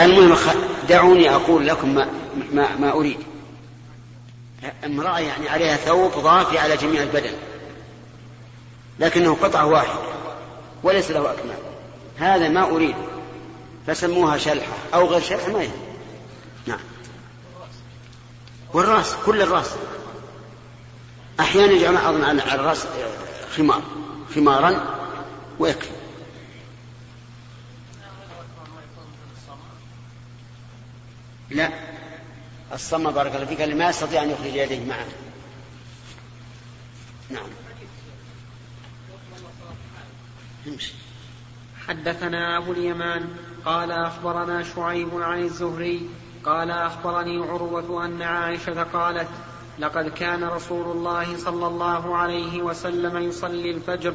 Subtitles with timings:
[0.00, 0.36] المهم
[0.88, 2.08] دعوني أقول لكم ما,
[2.52, 3.18] ما, ما أريد.
[4.84, 7.32] امرأة يعني عليها ثوب ضافي على جميع البدن.
[8.98, 10.00] لكنه قطعة واحدة
[10.82, 11.58] وليس له أكمام.
[12.18, 12.94] هذا ما أريد.
[13.86, 15.72] فسموها شلحة أو غير شلحة ما يهم.
[16.66, 16.80] نعم.
[18.74, 19.70] والرأس كل الرأس.
[21.40, 22.86] أحيانا يجعل أظن على الرأس
[23.56, 23.82] خمار.
[24.34, 24.84] خمارا
[25.58, 26.01] ويكفي.
[31.54, 31.70] لا.
[32.72, 35.06] الصمة بارك الله فيك ما يستطيع أن يخرج يديه معه.
[37.30, 37.48] نعم.
[40.66, 40.94] يمشي
[41.88, 43.28] حدثنا أبو اليمان
[43.64, 46.08] قال أخبرنا شعيب عن الزهري
[46.44, 49.28] قال أخبرني عروة أن عائشة قالت
[49.78, 54.14] لقد كان رسول الله صلى الله عليه وسلم يصلي الفجر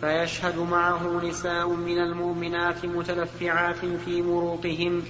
[0.00, 5.02] فيشهد معه نساء من المؤمنات متلفعات في مروطهن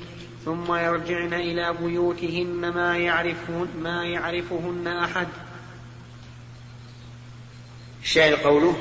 [0.48, 5.28] ثم يرجعن إلى بيوتهن ما يعرفهن ما يعرفهن أحد.
[8.02, 8.76] الشاعر قوله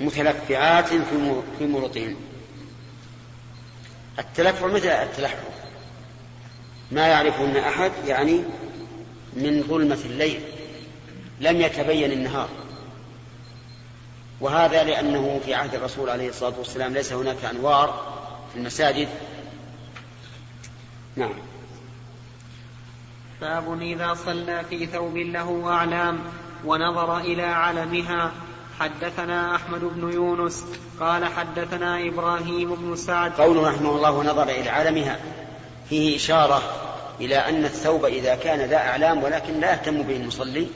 [0.00, 0.88] متلفعات
[1.58, 2.16] في مروطهن
[4.18, 5.38] التلفع مثل التلحف
[6.92, 8.44] ما يعرفهن أحد يعني
[9.32, 10.40] من ظلمة الليل.
[11.40, 12.48] لم يتبين النهار.
[14.40, 18.16] وهذا لأنه في عهد الرسول عليه الصلاة والسلام ليس هناك أنوار
[18.52, 19.08] في المساجد
[21.16, 21.32] نعم.
[23.40, 26.18] باب إذا صلى في ثوب له أعلام
[26.64, 28.32] ونظر إلى علمها.
[28.80, 30.64] حدثنا أحمد بن يونس
[31.00, 33.32] قال حدثنا إبراهيم بن سعد.
[33.32, 35.18] قوله رحمه الله ونظر إلى علمها.
[35.88, 36.62] فيه إشارة
[37.20, 40.66] إلى أن الثوب إذا كان ذا أعلام ولكن لا يهتم به المصلي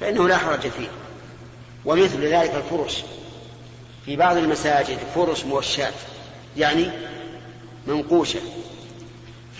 [0.00, 0.88] فإنه لا حرج فيه.
[1.84, 3.02] ومثل ذلك الفرش.
[4.04, 5.94] في بعض المساجد فرش موشات
[6.56, 6.90] يعني
[7.86, 8.40] منقوشة.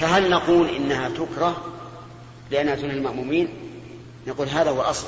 [0.00, 1.56] فهل نقول إنها تكره
[2.50, 3.48] لأنها تنهي المأمومين؟
[4.26, 5.06] نقول هذا هو الأصل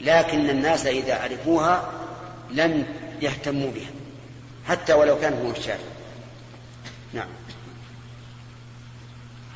[0.00, 1.90] لكن الناس إذا عرفوها
[2.50, 2.86] لم
[3.22, 3.90] يهتموا بها
[4.68, 5.80] حتى ولو كانت موشات
[7.12, 7.28] نعم.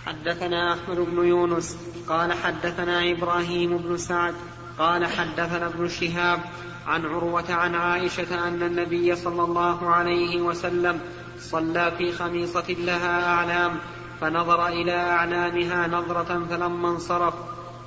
[0.06, 1.76] حدثنا أحمد بن يونس
[2.08, 4.34] قال حدثنا إبراهيم بن سعد
[4.78, 6.40] قال حدثنا ابن شهاب
[6.86, 11.00] عن عروة عن عائشة أن النبي صلى الله عليه وسلم
[11.38, 13.78] صلى في خميصة لها أعلام
[14.20, 17.34] فنظر إلى أعلامها نظرة فلما انصرف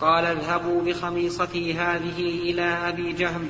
[0.01, 3.49] قال اذهبوا بخميصتي هذه إلى أبي جهم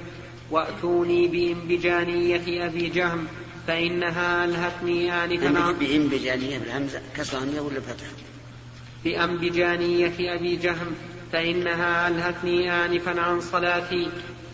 [0.52, 3.28] وأتوني بإنبجانية أبي جهم
[3.68, 8.08] فإنها ألهتني آنفا بإنبجانية بالهمزة كسرانية ولا فتح؟
[9.04, 10.96] بأنبجانية أبي جهم
[11.32, 14.10] فإنها ألهتني آنفا عن صلاتي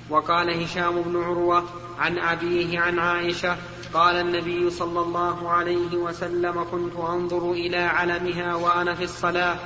[0.09, 1.63] وقال هشام بن عروة
[1.99, 3.57] عن أبيه عن عائشة
[3.93, 9.59] قال النبي صلى الله عليه وسلم كنت أنظر إلى علمها وأنا في الصلاة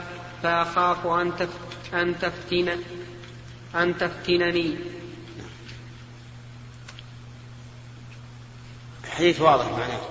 [0.44, 1.32] فأخاف أن
[1.94, 2.80] أن تفتن
[3.76, 4.78] أن تفتنني.
[9.10, 10.02] حديث واضح معناه.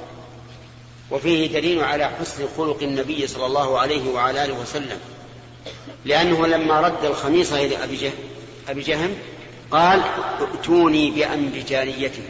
[1.11, 4.99] وفيه دليل على حسن خلق النبي صلى الله عليه وعلى آله وسلم
[6.05, 7.85] لأنه لما رد الخميصة إلى
[8.69, 9.15] أبي جهم,
[9.73, 10.03] قال
[10.41, 12.23] ائتوني بأنبجانيته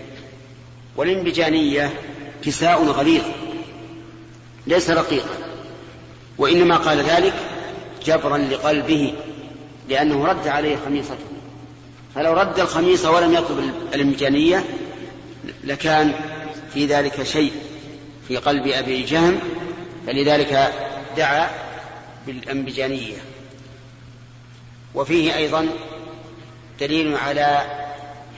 [0.97, 1.93] والانبجانية
[2.45, 3.23] كساء غليظ
[4.67, 5.37] ليس رقيقا
[6.39, 7.35] وإنما قال ذلك
[8.07, 9.15] جبرا لقلبه
[9.89, 11.25] لأنه رد عليه خميصته.
[12.15, 14.65] فلو رد الخميصة ولم يطلب الانبجانية
[15.65, 16.15] لكان
[16.75, 17.53] في ذلك شيء
[18.29, 19.39] في قلب أبي جهم
[20.07, 20.73] فلذلك
[21.17, 21.51] دعا
[22.27, 23.17] بالأنبجانية
[24.95, 25.69] وفيه أيضا
[26.83, 27.63] دليل على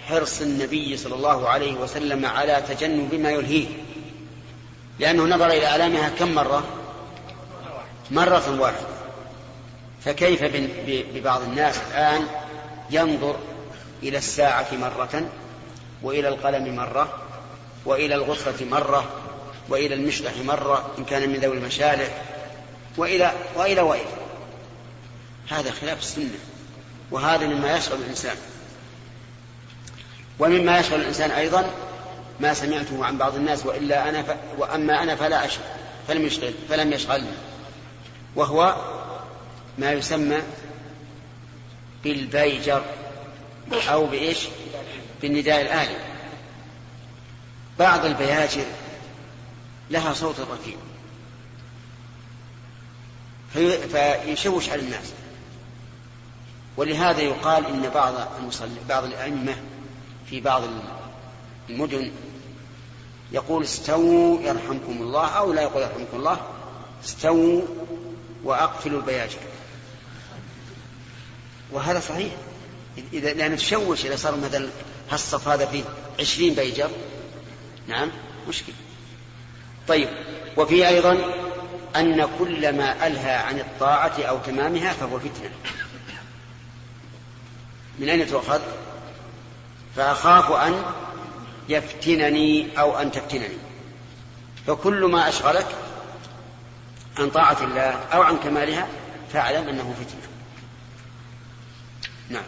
[0.09, 3.67] حرص النبي صلى الله عليه وسلم على تجنب ما يلهيه.
[4.99, 6.65] لأنه نظر إلى آلامها كم مرة؟
[8.11, 8.87] مرة واحدة.
[10.05, 10.45] فكيف
[10.87, 12.27] ببعض الناس الآن
[12.91, 13.37] ينظر
[14.03, 15.29] إلى الساعة مرة
[16.03, 17.23] وإلى القلم مرة
[17.85, 19.05] وإلى الغصة مرة
[19.69, 22.23] وإلى المشلح مرة إن كان من ذوي المشالح
[22.97, 24.15] وإلى وإلى وإلى.
[25.49, 26.39] هذا خلاف السنة.
[27.11, 28.37] وهذا مما يشغل الإنسان.
[30.39, 31.71] ومما يشغل الإنسان أيضا
[32.41, 34.37] ما سمعته عن بعض الناس وإلا أنا ف...
[34.59, 35.65] وأما أنا فلا أشغل
[36.09, 37.33] فلم يشغل فلم يشغلني.
[38.37, 38.77] وهو
[39.79, 40.39] ما يسمى
[42.05, 42.85] بالبيجر
[43.73, 44.39] أو بإيش؟
[45.23, 45.97] بالنداء الآلي.
[47.79, 48.65] بعض البياجر
[49.91, 50.77] لها صوت رفيع
[53.93, 55.13] فيشوش على الناس.
[56.77, 59.55] ولهذا يقال إن بعض المصلي بعض الأئمة
[60.27, 60.63] في بعض
[61.71, 62.11] المدن
[63.33, 66.41] يقول استووا يرحمكم الله أو لا يقول يرحمكم الله
[67.05, 67.63] استووا
[68.45, 69.39] وأقفلوا البياجر.
[71.73, 72.33] وهذا صحيح.
[73.13, 74.69] إذا لأن تشوش إذا صار مثلا
[75.11, 75.85] هالصف هذا فيه
[76.21, 76.91] عشرين بيجر
[77.89, 78.11] نعم
[78.49, 78.75] مشكلة.
[79.89, 80.09] طيب
[80.57, 81.19] وفي أيضا
[81.97, 85.51] أن كل ما ألهى عن الطاعة أو تمامها فهو فتنة.
[87.99, 88.61] من أين تؤخذ؟
[89.97, 90.83] فأخاف أن
[91.69, 93.59] يفتنني أو أن تفتنني.
[94.67, 95.67] فكل ما أشغلك
[97.19, 98.89] عن طاعة الله أو عن كمالها
[99.33, 100.31] فاعلم أنه فتنة.
[102.29, 102.45] نعم.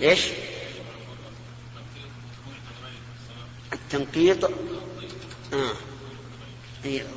[0.00, 0.20] إيش؟
[3.72, 4.44] التنقيط.
[5.52, 5.72] آه.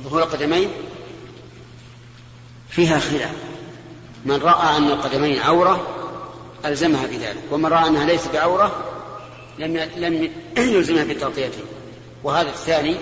[0.02, 0.70] ظهور القدمين.
[2.72, 3.34] فيها خلاف.
[4.24, 5.86] من رأى أن القدمين عورة
[6.64, 7.42] ألزمها بذلك.
[7.50, 8.84] ومن رأى أنها ليست بعورة
[9.58, 10.30] لم لم
[10.74, 11.62] يلزمها بتغطيته
[12.24, 12.96] وهذا الثاني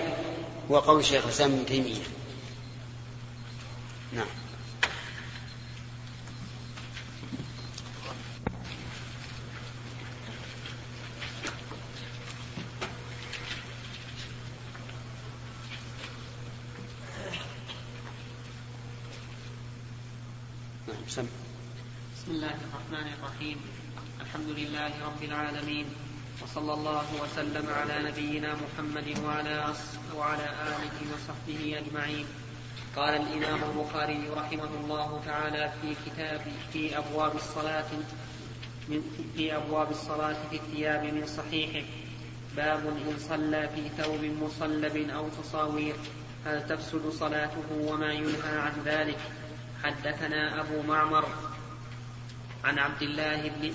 [0.71, 2.03] هو قول الشيخ الإسلام ابن تيمية.
[4.13, 4.27] نعم
[22.31, 23.57] بسم الله الرحمن الرحيم
[24.41, 25.85] الحمد لله رب العالمين
[26.43, 29.73] وصلى الله وسلم على نبينا محمد وعلى
[30.17, 32.25] وعلى آله وصحبه أجمعين.
[32.95, 36.41] قال الإمام البخاري رحمه الله تعالى في كتاب
[36.73, 37.85] في أبواب الصلاة
[38.89, 39.01] من
[39.37, 41.85] في أبواب الصلاة في الثياب من صحيحه.
[42.57, 45.95] باب إن صلى في ثوب مصلب أو تصاوير
[46.45, 49.19] هل تفسد صلاته وما ينهى عن ذلك؟
[49.83, 51.25] حدثنا أبو معمر
[52.63, 53.73] عن عبد الله بن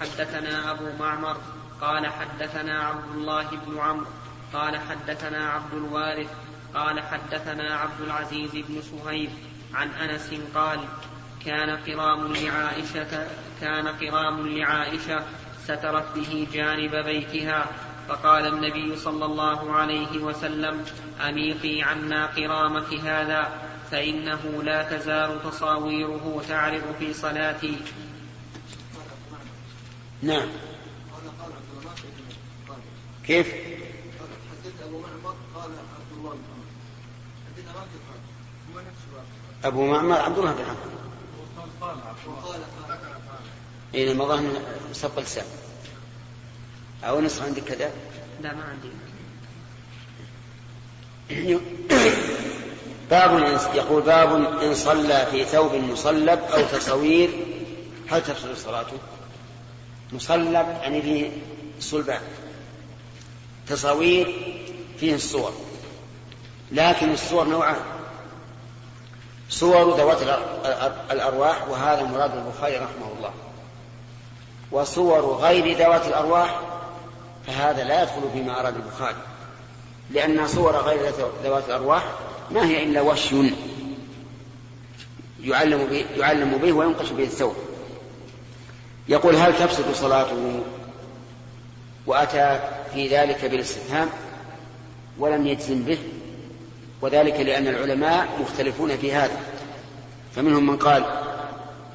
[0.00, 1.36] حدثنا أبو معمر
[1.80, 4.06] قال حدثنا عبد الله بن عمرو
[4.52, 6.30] قال حدثنا عبد الوارث
[6.74, 9.30] قال حدثنا عبد العزيز بن صهيب
[9.74, 10.80] عن أنس قال
[11.44, 13.26] كان قرام لعائشة
[13.60, 15.24] كان قرام لعائشة
[15.64, 17.66] سترت به جانب بيتها
[18.08, 20.84] فقال النبي صلى الله عليه وسلم
[21.28, 23.48] أميقي عنا قرامك هذا
[23.90, 27.76] فإنه لا تزال تصاويره تعرض في صلاتي.
[30.22, 30.48] نعم.
[33.26, 36.66] كيف؟ حدث أبو معمر قال عبد الله بن عمر
[37.46, 37.64] حدث
[39.14, 41.00] هو أبو معمر عبد الله بن عمر
[42.26, 42.60] وقال
[43.94, 44.52] إذا ما ظن
[44.92, 45.44] سب لسان
[47.04, 47.90] أو نصف عندك كذا؟
[48.40, 48.90] لا ما عندي.
[53.10, 57.30] باب يقول باب إن صلى في ثوب مصلب أو تصوير.
[58.10, 58.98] هل تفسد صلاته؟
[60.12, 61.30] مصلب يعني فيه
[61.80, 62.20] صلبان
[63.68, 64.54] تصاوير
[64.98, 65.52] فيه الصور
[66.72, 67.80] لكن الصور نوعان
[69.50, 70.18] صور ذوات
[71.10, 73.32] الأرواح وهذا مراد البخاري رحمه الله
[74.72, 76.60] وصور غير ذوات الأرواح
[77.46, 79.16] فهذا لا يدخل فيما أراد البخاري
[80.10, 81.12] لأن صور غير
[81.44, 82.04] ذوات الأرواح
[82.50, 83.52] ما هي إلا وشي
[85.42, 87.56] يعلم به, يعلم به وينقش به الثوب.
[89.10, 90.60] يقول هل تفسد صلاته
[92.06, 92.60] وأتى
[92.94, 94.08] في ذلك بالاستفهام
[95.18, 95.98] ولم يجزم به
[97.02, 99.40] وذلك لأن العلماء مختلفون في هذا.
[100.36, 101.04] فمنهم من قال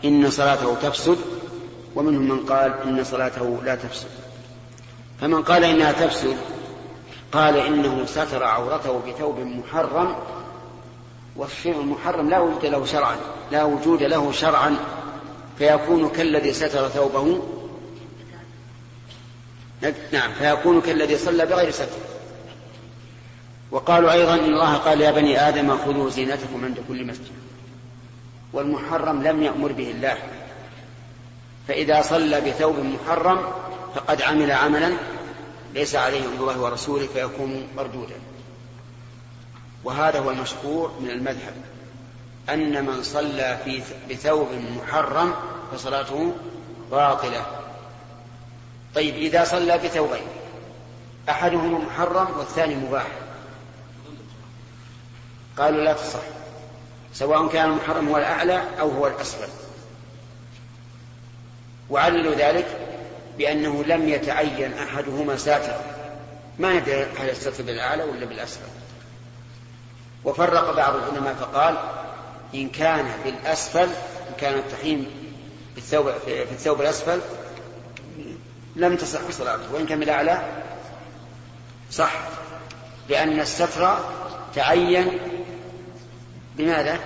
[0.06, 1.18] إن صلاته تفسد
[1.96, 4.10] ومنهم من قال إن صلاته لا تفسد
[5.22, 6.38] فمن قال إنها تفسد
[7.32, 10.16] قال إنه ستر عورته بثوب محرم
[11.36, 13.16] والشيء المحرم لا وجود له شرعا
[13.52, 14.78] لا وجود له شرعا.
[15.58, 17.44] فيكون كالذي ستر ثوبه.
[20.12, 21.98] نعم فيكون كالذي صلى بغير ستر.
[23.72, 27.32] وقالوا أيضا إن الله قال يا بني آدم خذوا زينتكم عند كل مسجد.
[28.54, 30.18] والمحرم لم يأمر به الله.
[31.68, 33.40] فإذا صلى بثوب محرم
[33.96, 34.92] فقد عمل عملا
[35.74, 38.16] ليس عليه أمر الله ورسوله فيكون مردودا.
[39.84, 41.54] وهذا هو المشهور من المذهب.
[42.50, 45.34] أن من صلى في بثوب محرم
[45.72, 46.34] فصلاته
[46.92, 47.46] باطلة.
[48.96, 50.28] طيب إذا صلى بثوبين
[51.30, 53.08] أحدهما محرم والثاني مباح.
[55.58, 56.20] قالوا لا تصح
[57.14, 59.50] سواء كان المحرم هو الأعلى أو هو الأسفل.
[61.90, 62.66] وعللوا ذلك
[63.38, 65.82] بأنه لم يتعين أحدهما ساترا.
[66.60, 68.68] ما ندري هل الستر بالأعلى ولا بالأسفل.
[70.26, 71.78] وفرق بعض العلماء فقال
[72.54, 73.90] إن كان بالأسفل
[74.30, 75.06] إن كان التحريم
[75.74, 77.22] في الثوب, في الثوب الأسفل
[78.76, 80.64] لم تصح صلاته وإن كان بالأعلى
[81.92, 82.14] صح.
[83.10, 84.00] لأن الستر
[84.56, 85.20] تعين
[86.58, 87.00] بماذا؟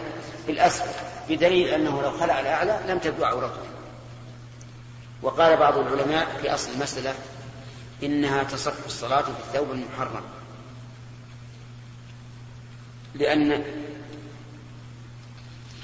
[0.47, 1.05] بالأسفل.
[1.29, 3.61] بدليل أنه لو خلع الأعلى لم تبدو عورته.
[5.21, 7.13] وقال بعض العلماء في أصل المسألة
[8.03, 10.23] إنها تصح الصلاة في الثوب المحرم.
[13.15, 13.63] لأن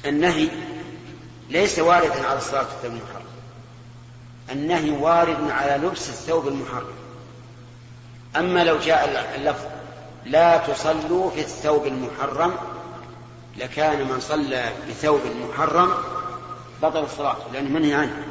[0.06, 0.50] النهي
[1.50, 3.26] ليس واردا على الصلاة الثوب المحرم.
[4.52, 6.96] النهي وارد على لبس الثوب المحرم.
[8.36, 9.66] أما لو جاء اللفظ
[10.26, 12.54] لا تصلوا في الثوب المحرم
[13.58, 15.94] لكان من صلى بثوب محرم
[16.84, 18.24] بطل الصلاة لأنه منهي عنه.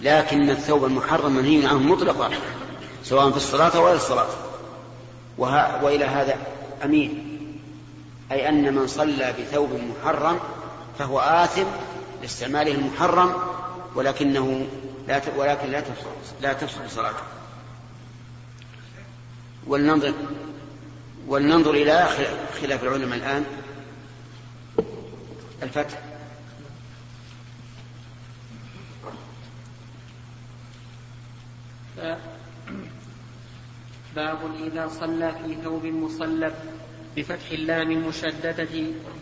[0.00, 2.30] لكن الثوب المحرم منهي عنه مطلقا
[3.04, 4.26] سواء في الصلاة أو غير الصلاة.
[5.82, 6.36] وإلى هذا
[6.84, 7.26] أمين
[8.32, 10.38] أي أن من صلى بثوب محرم
[10.98, 11.66] فهو آثم
[12.22, 13.34] لاستعماله المحرم
[13.94, 14.66] ولكنه
[15.08, 16.10] لا ولكن لا تفصل
[16.40, 17.22] لا تفصل صلاته.
[19.66, 20.12] ولننظر
[21.26, 22.08] ولننظر إلى
[22.60, 23.44] خلاف العلماء الآن.
[25.62, 25.98] الفتح.
[34.16, 36.54] باب إذا صلى في ثوب مصلب.
[37.16, 38.68] بفتح اللام المشددة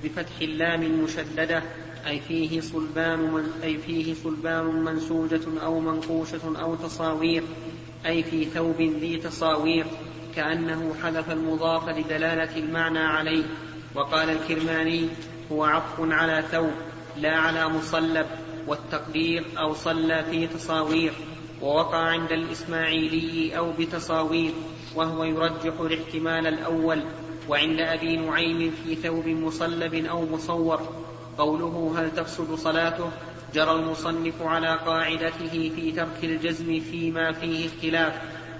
[0.04, 1.62] بفتح اللام المشددة
[2.06, 7.42] أي فيه صلبان من أي فيه صلبان منسوجة أو منقوشة أو تصاوير
[8.06, 9.86] أي في ثوب ذي تصاوير
[10.36, 13.44] كأنه حذف المضاف لدلالة المعنى عليه.
[13.94, 15.08] وقال الكرماني
[15.52, 16.72] هو عطف على ثوب
[17.16, 18.26] لا على مصلب
[18.66, 21.12] والتقدير أو صلى في تصاوير
[21.62, 24.52] ووقع عند الإسماعيلي أو بتصاوير
[24.94, 27.02] وهو يرجح الاحتمال الأول.
[27.48, 30.80] وعند أبي نعيم في ثوب مصلب أو مصور.
[31.38, 33.10] قوله هل تفسد صلاته؟
[33.54, 38.12] جرى المصنف على قاعدته في ترك الجزم فيما فيه اختلاف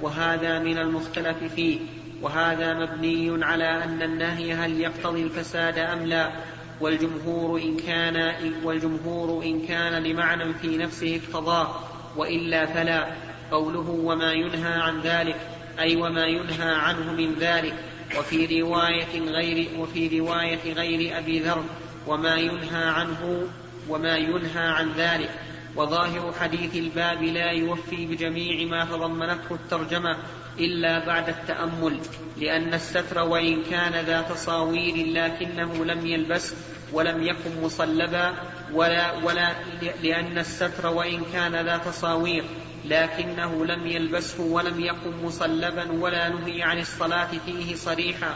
[0.03, 1.79] وهذا من المختلف فيه.
[2.23, 6.33] وهذا مبني على أن النهي هل يقتضي الفساد أم لا.
[6.81, 8.33] والجمهور إن كان
[8.64, 11.75] والجمهور إن كان لمعنى في نفسه اقتضاه
[12.17, 13.07] وإلا فلا.
[13.50, 15.37] قوله وما ينهى عن ذلك
[15.79, 17.75] أي وما ينهى عنه من ذلك.
[18.18, 21.64] وفي رواية غير وفي رواية غير أبي ذر
[22.06, 23.49] وما ينهى عنه
[23.88, 25.30] وما ينهى عن ذلك.
[25.76, 30.16] وظاهر حديث الباب لا يوفي بجميع ما تضمنته الترجمة
[30.59, 32.00] إلا بعد التأمل
[32.37, 36.54] لأن الستر وإن كان ذا تصاوير لكنه لم يلبس
[36.92, 38.35] ولم يكن مصلبا
[38.73, 39.54] ولا, ولا
[40.02, 42.44] لأن الستر وإن كان ذا تصاوير.
[42.85, 48.35] لكنه لم يلبسه ولم يكن مصلبا ولا نهي عن الصلاة فيه صريحا.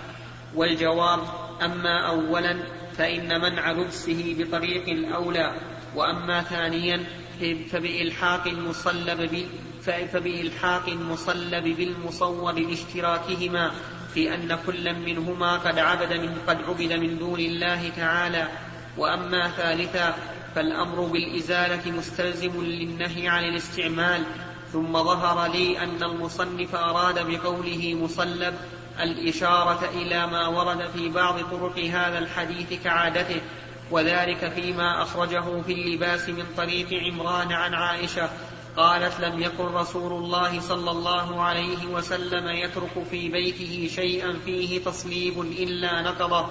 [0.55, 1.21] والجواب
[1.63, 2.59] أما أولا
[2.97, 5.61] فإن منع لبسه بطريق الأولى
[5.95, 7.05] وأما ثانيا
[7.71, 9.47] فبإلحاق المصلب
[10.13, 13.73] فبإلحاق المصلب بالمصور لاشتراكهما
[14.15, 18.49] في أن كل منهما قد عبد من قد عبد من دون الله تعالى.
[18.99, 20.15] وأما ثالثا
[20.59, 24.23] فالأمر بالإزالة مستلزم للنهي عن الاستعمال
[24.73, 28.55] ثم ظهر لي أن المصنف أراد بقوله مصلب
[29.01, 33.41] الإشارة إلى ما ورد في بعض طرق هذا الحديث كعادته
[33.91, 38.31] وذلك فيما أخرجه في اللباس من طريق عمران عن عائشة
[38.77, 45.41] قالت لم يكن رسول الله صلى الله عليه وسلم يترك في بيته شيئا فيه تصليب
[45.41, 46.47] إلا نقضه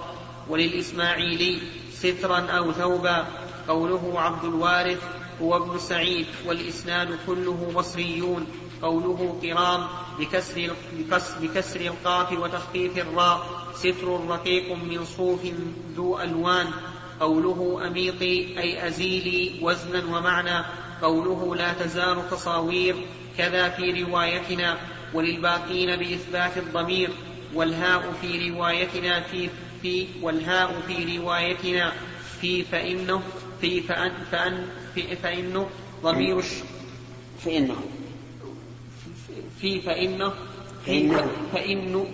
[0.50, 1.60] وللإسماعيلي
[1.92, 3.28] سترا أو ثوبا
[3.68, 5.04] قوله عبد الوارث
[5.42, 8.48] هو ابن سعيد والإسناد كله بصريون
[8.82, 9.88] قوله قرام
[10.20, 10.72] بكسر,
[11.42, 15.40] بكسر القاف وتخفيف الراء ستر رقيق من صوف
[15.96, 16.68] ذو ألوان.
[17.20, 20.66] قوله أميطي أي أزيلي وزنا ومعنى.
[21.02, 22.96] قوله لا تزال تصاوير
[23.38, 24.78] كذا في روايتنا
[25.14, 27.10] وللباقين بإثبات الضمير.
[27.54, 29.50] والهاء في روايتنا في
[29.82, 31.94] في والهاء في روايتنا
[32.42, 33.22] في فإنه
[33.62, 35.70] في فأن فأن في فإنه
[36.04, 36.54] ضمير الش
[37.46, 37.76] فإنه.
[39.62, 40.34] في فإنه
[40.86, 41.10] في
[41.54, 42.08] فإنه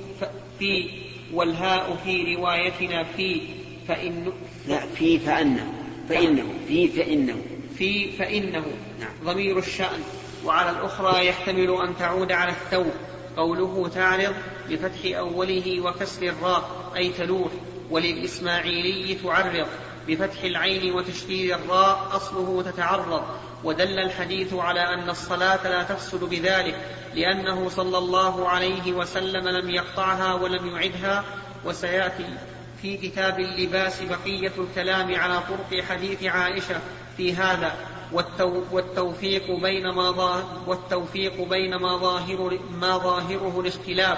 [0.59, 0.89] في
[1.33, 3.41] والهاء في روايتنا في
[3.87, 4.33] فإنه
[4.67, 6.53] لا في فأنه فإنه.
[6.67, 7.41] في فإنه.
[7.77, 8.65] في فإنه.
[8.99, 9.11] نعم.
[9.23, 9.99] ضمير الشأن.
[10.45, 12.91] وعلى الأخرى يحتمل أن تعود على الثوب.
[13.37, 14.35] قوله تعرض
[14.69, 17.51] بفتح أوله وكسر الراء أي تلوح
[17.89, 19.67] وللإسماعيلي تعرض.
[20.07, 23.23] بفتح العين وتشديد الراء أصله تتعرض.
[23.63, 26.75] ودل الحديث على أن الصلاة لا تفسد بذلك
[27.15, 31.23] لأنه صلى الله عليه وسلم لم يقطعها ولم يعدها.
[31.65, 32.25] وسيأتي
[32.81, 36.75] في كتاب اللباس بقية الكلام على طرق حديث عائشة
[37.17, 37.73] في هذا.
[38.71, 44.17] والتوفيق بين ما والتوفيق بين ما ظاهر ما ظاهره الاختلاف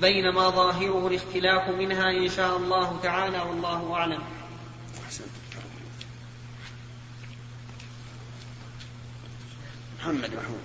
[0.00, 4.22] بينما ظاهره الاختلاف منها إن شاء الله تعالى والله أعلم.
[10.04, 10.60] محمد محمود.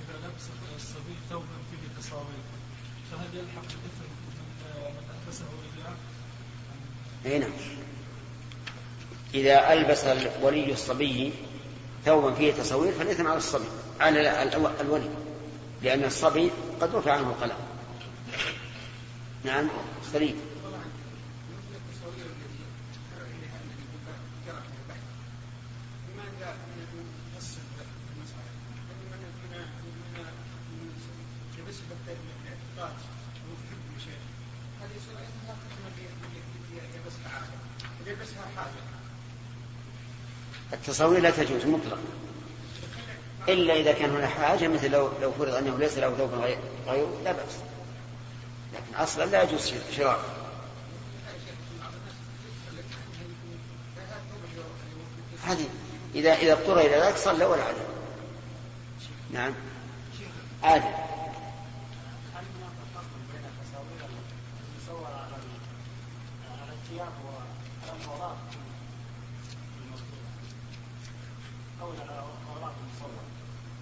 [0.00, 0.44] إذا لبس
[0.76, 2.42] الصبي ثوبا فيه تصاوير
[3.10, 4.04] فهل يلحق بإثم
[4.80, 5.44] من ألبسه
[5.76, 7.50] إياه؟ أي نعم.
[9.34, 10.04] إذا ألبس
[10.42, 11.32] ولي الصبي
[12.04, 13.68] ثوبا فيه تصوير فالإثم على الصبي
[14.00, 14.42] على
[14.80, 15.10] الولي
[15.82, 17.56] لأن الصبي قد رفع عنه القلم.
[19.44, 19.68] نعم
[20.12, 20.40] سليم.
[40.72, 41.98] التصاوير لا تجوز مطلقا
[43.48, 46.30] إلا إذا كان هناك حاجة مثل لو لو فرض أنه ليس له ثوب
[46.86, 47.56] غيره لا بأس.
[48.74, 50.40] لكن أصلا لا يجوز شراء.
[55.44, 55.68] هذه
[56.14, 57.86] إذا إذا اضطر إلى ذلك صلى ولا عليه
[59.30, 59.54] نعم.
[60.62, 61.10] عادي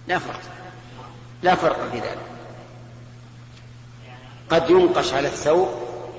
[0.09, 0.41] لا فرق.
[1.43, 2.29] لا فرق في ذلك.
[4.49, 5.69] قد ينقش على الثوب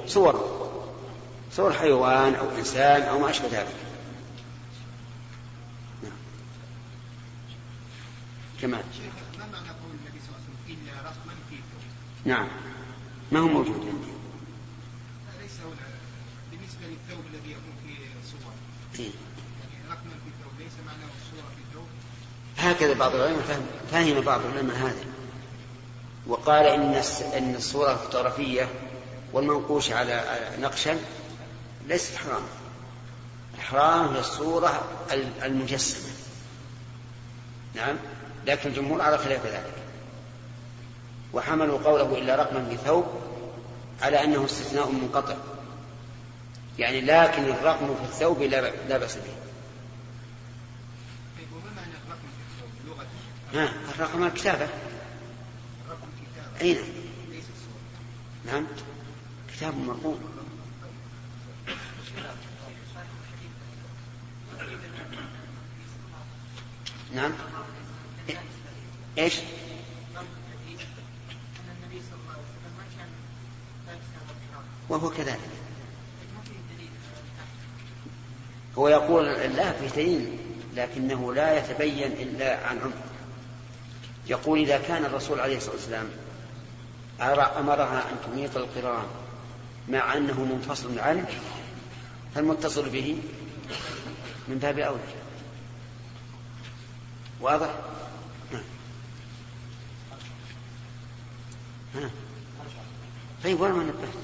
[0.06, 0.60] صور
[1.52, 3.74] صور حيوان أو إنسان أو ما أشبه ذلك.
[6.02, 6.12] نعم.
[8.60, 8.84] كمان
[12.24, 12.48] نعم.
[13.32, 14.12] ما هو موجود عندي؟
[15.42, 15.58] ليس
[16.50, 17.98] بالنسبة للثوب الذي يكون فيه
[18.30, 18.52] صور
[18.98, 19.10] إيه.
[19.60, 21.88] يعني رقما في الثوب ليس معناه الصورة في الثوب
[22.60, 25.04] هكذا بعض العلماء فهم, فهم بعض العلماء هذا.
[26.26, 27.02] وقال إن
[27.36, 28.68] إن الصورة الفوتوغرافية
[29.32, 30.98] والمنقوش على نقشا
[31.86, 32.42] ليست حرام
[33.58, 34.82] الحرام هي الصورة
[35.42, 36.10] المجسمة.
[37.74, 37.96] نعم؟
[38.46, 39.74] لكن الجمهور على خلاف ذلك.
[41.32, 43.04] وحملوا قوله إلا رقما بثوب
[44.02, 45.36] على أنه استثناء منقطع.
[46.80, 49.34] يعني لكن الرقم في الثوب لا بأس به
[51.38, 53.06] طيب وما معنى الرقم في الثوب لغة
[53.54, 54.68] ها الرقم الكتابة
[55.86, 56.60] الرقم كتابة.
[56.60, 56.84] أي نعم.
[58.46, 58.66] نعم.
[59.56, 60.20] كتاب مرقوم
[67.14, 67.32] نعم.
[69.18, 69.34] إيش؟
[74.88, 75.38] وهو كذلك.
[78.78, 80.38] هو يقول لا في دليل
[80.74, 83.09] لكنه لا يتبين إلا عن عمق.
[84.30, 86.08] يقول إذا كان الرسول عليه الصلاة والسلام
[87.58, 89.06] أمرها أن تميط القرآن
[89.88, 91.28] مع أنه منفصل عنه
[92.34, 93.18] فالمتصل به
[94.48, 95.00] من باب اولى
[97.40, 97.74] واضح؟
[98.52, 98.62] نعم.
[101.94, 102.10] ها.
[103.44, 104.14] طيب وين ما نبهت؟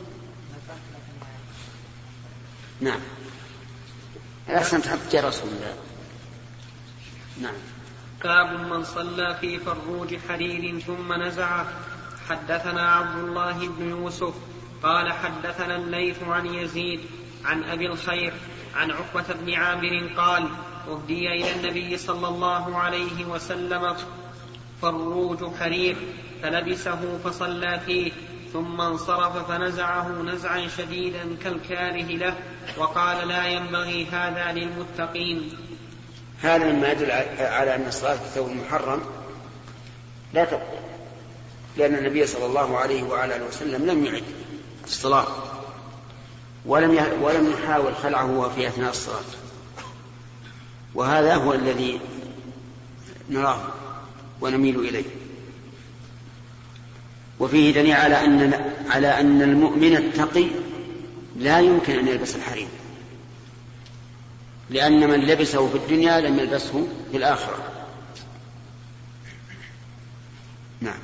[2.80, 3.00] نعم
[4.48, 5.74] الأحسن تحط جرس ولا
[7.40, 7.54] نعم
[8.24, 11.66] باب من صلى في فروج حرير ثم نزعه
[12.28, 14.34] حدثنا عبد الله بن يوسف
[14.82, 17.00] قال حدثنا الليث عن يزيد
[17.44, 18.32] عن أبي الخير
[18.76, 20.48] عن عقبة بن عامر قال
[20.88, 23.96] أهدي إلى النبي صلى الله عليه وسلم
[24.82, 25.96] فروج حرير
[26.42, 28.12] فلبسه فصلى فيه
[28.52, 32.34] ثم انصرف فنزعه نزعا شديدا كالكاره له
[32.78, 35.65] وقال لا ينبغي هذا للمتقين.
[36.42, 39.00] هذا مما يدل على أن الصلاة في الثوب المحرم
[40.34, 40.86] لا تبطل
[41.76, 44.22] لأن النبي صلى الله عليه وعلى آله وسلم لم يعد
[44.84, 45.26] الصلاة
[46.66, 49.24] ولم ولم يحاول خلعه في أثناء الصلاة.
[50.94, 52.00] وهذا هو الذي
[53.30, 53.60] نراه
[54.40, 55.04] ونميل إليه.
[57.40, 58.52] وفيه دليل على أن
[58.88, 60.46] على أن المؤمن التقي
[61.36, 62.68] لا يمكن أن يلبس الحرير.
[64.70, 67.72] لأن من لبسه في الدنيا لم يلبسه في الآخرة
[70.80, 70.98] نعم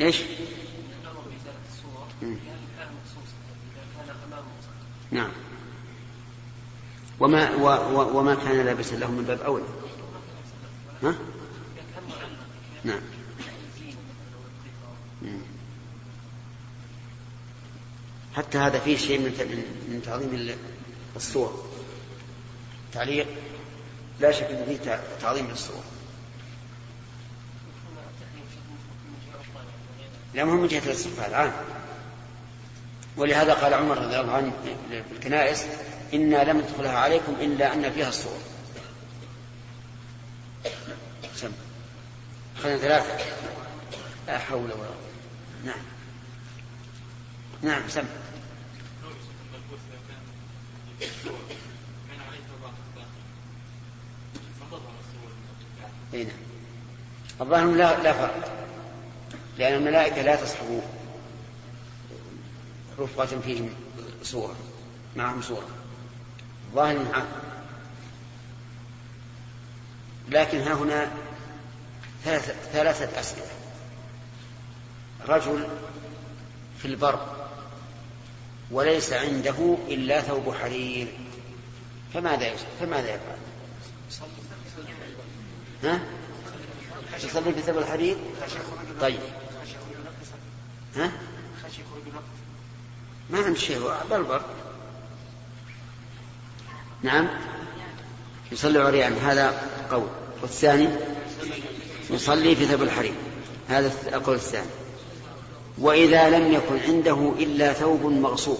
[0.00, 0.22] إيش؟
[5.10, 5.30] نعم
[7.20, 9.64] وما و و وما كان لابسا له من باب اولى
[11.02, 11.14] ها؟
[12.84, 13.00] نعم
[15.22, 15.57] مم.
[18.36, 19.32] حتى هذا فيه شيء من
[19.88, 20.56] من تعظيم
[21.16, 21.68] الصور.
[22.92, 23.26] تعليق؟
[24.20, 25.82] لا شك أن فيه تعظيم للصور.
[30.34, 31.52] لا مهم من جهة الاستقبال عام.
[33.16, 34.52] ولهذا قال عمر رضي الله عنه
[34.90, 35.66] في الكنائس
[36.14, 38.38] إنا لم ندخلها عليكم إلا أن فيها الصور.
[41.36, 41.52] سم.
[42.58, 43.24] أخذنا ثلاثة.
[44.26, 44.96] لا حول ولا قوة.
[45.64, 45.97] نعم.
[47.62, 48.04] نعم سم.
[56.14, 56.36] إي نعم.
[57.40, 58.68] الظاهر لا لا فرق
[59.58, 60.82] لأن الملائكة لا تصحب
[62.98, 63.70] رفقة فيهم
[64.22, 64.56] صورة
[65.16, 65.68] معهم صورة.
[66.74, 67.26] ظاهر معه
[70.28, 71.12] لكن ها هنا
[72.72, 73.46] ثلاثة أسئلة.
[75.28, 75.68] رجل
[76.78, 77.37] في البر
[78.70, 81.08] وليس عنده إلا ثوب حرير.
[82.14, 83.38] فماذا فماذا يفعل؟
[85.84, 86.00] ها؟
[87.24, 88.16] يصلي في ثوب الحرير؟
[89.00, 89.18] طيب.
[90.96, 91.12] ها؟
[93.30, 93.92] ما عند شيء.
[94.10, 94.42] بربر
[97.02, 97.28] نعم.
[98.52, 99.12] يصلي عريان.
[99.12, 100.08] هذا قول.
[100.42, 100.88] والثاني؟
[102.10, 103.14] يصلي في ثوب الحرير.
[103.68, 104.70] هذا القول الثاني.
[105.80, 108.58] وإذا لم يكن عنده إلا ثوب مغصوب.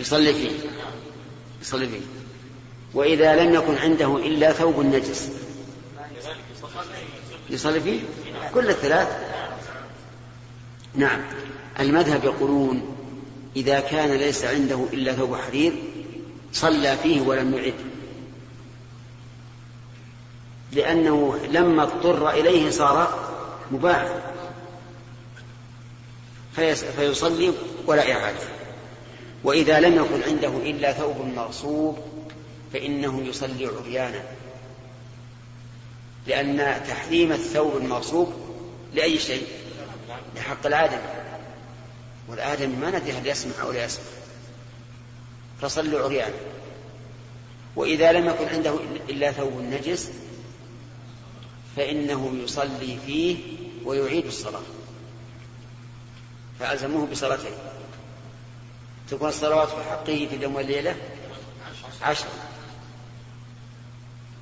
[0.00, 0.50] يصلي فيه.
[1.60, 2.00] يصلي فيه.
[2.94, 5.30] وإذا لم يكن عنده إلا ثوب نجس.
[7.50, 8.00] يصلي فيه؟
[8.54, 9.08] كل الثلاث.
[10.94, 11.20] نعم.
[11.80, 12.96] المذهب يقولون
[13.56, 15.72] إذا كان ليس عنده إلا ثوب حرير
[16.52, 17.74] صلى فيه ولم يعد.
[20.72, 23.31] لأنه لما اضطر إليه صار
[23.70, 24.20] مباحا
[26.96, 27.52] فيصلي
[27.86, 28.46] ولا إعادة.
[29.44, 31.98] وإذا لم يكن عنده إلا ثوب مغصوب
[32.72, 34.22] فإنه يصلي عريانا.
[36.26, 38.32] لأن تحريم الثوب المغصوب
[38.94, 39.46] لأي شيء؟
[40.36, 41.00] لحق الآدم.
[42.28, 44.04] والآدم ما ندري هل يسمع أو لا يسمع.
[45.60, 46.34] فصلوا عريانا.
[47.76, 48.74] وإذا لم يكن عنده
[49.08, 50.10] إلا ثوب نجس
[51.76, 53.36] فإنه يصلي فيه
[53.84, 54.62] ويعيد الصلاة.
[56.60, 57.52] فألزموه بصلاتين.
[59.10, 60.96] تكون الصلوات في حقه في اليوم والليلة
[62.02, 62.26] عشر.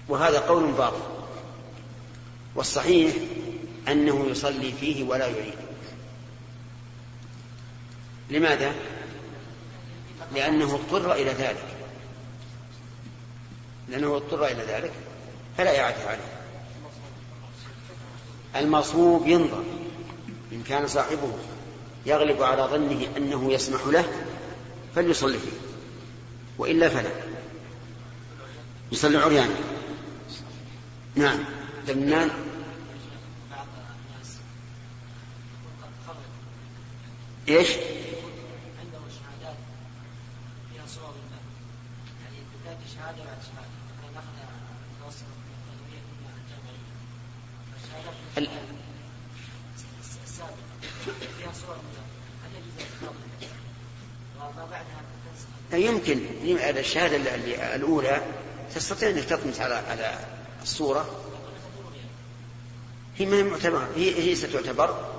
[0.08, 1.02] وهذا قول باطل.
[2.54, 3.14] والصحيح
[3.88, 5.54] أنه يصلي فيه ولا يعيد.
[8.30, 8.74] لماذا؟
[10.34, 11.66] لأنه اضطر إلى ذلك.
[13.88, 14.92] لأنه اضطر إلى ذلك.
[15.58, 16.39] فلا إعادة عليه.
[18.56, 19.64] المصوب ينظر
[20.52, 21.32] إن كان صاحبه
[22.06, 24.04] يغلب على ظنه أنه يسمح له
[24.94, 25.58] فليصلي فيه
[26.58, 27.10] وإلا فلا.
[28.92, 29.54] يصلي عريانا
[31.14, 31.38] نعم.
[31.88, 32.30] لمن
[37.48, 37.68] إيش؟
[38.80, 39.56] عنده شهادات
[40.72, 41.40] فيها صور الله
[42.22, 44.34] يعني تاتي شهاده بعد شهاده إحنا ناخذ
[45.00, 46.02] متوسط التغذيه
[46.40, 46.90] الجامعيه
[47.76, 48.19] السابقه فيها صور الله هل يجوز وما
[55.72, 56.20] يمكن
[56.60, 57.34] الشهادة
[57.74, 58.22] الأولى
[58.74, 60.18] تستطيع انك تطمس على على
[60.62, 61.20] الصورة.
[63.16, 63.88] هي ما هي معتبرة.
[63.96, 65.10] هي هي ستعتبر.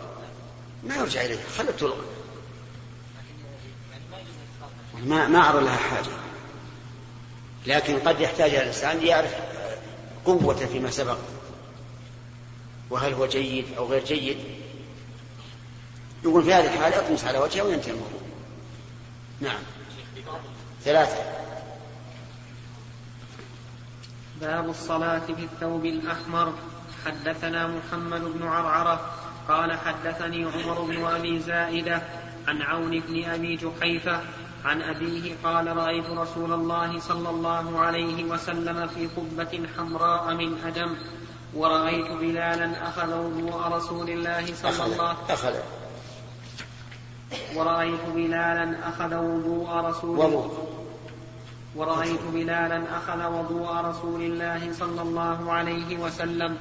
[0.84, 1.43] ما يرجع إليها.
[1.58, 1.97] خلت تلقى.
[5.04, 6.12] ما ما أرى لها حاجة.
[7.67, 9.36] لكن قد يحتاج الإنسان ليعرف
[10.26, 11.17] قوته فيما سبق.
[12.91, 14.38] وهل هو جيد أو غير جيد؟
[16.23, 18.21] يقول في هذه الحالة اطمس على وجهه وينتهي الموضوع.
[19.41, 19.60] نعم.
[20.84, 21.23] ثلاثة.
[24.41, 26.54] باب الصلاة في الثوب الأحمر.
[27.06, 29.12] حدثنا محمد بن عرعرة
[29.47, 32.01] قال حدثني عمر بن أبي زائدة
[32.47, 34.21] عن عون بن أبي جحيفة
[34.65, 40.95] عن أبيه قال رأيت رسول الله صلى الله عليه وسلم في قبة حمراء من أدم
[41.55, 45.55] ورأيت بلالا أخذ وضوء رسول الله صلى الله أخذ
[47.55, 50.67] ورأيت بلالا أخذ وضوء رسول الله
[51.75, 56.57] ورأيت بلالا أخذ وضوء رسول الله صلى الله عليه وسلم.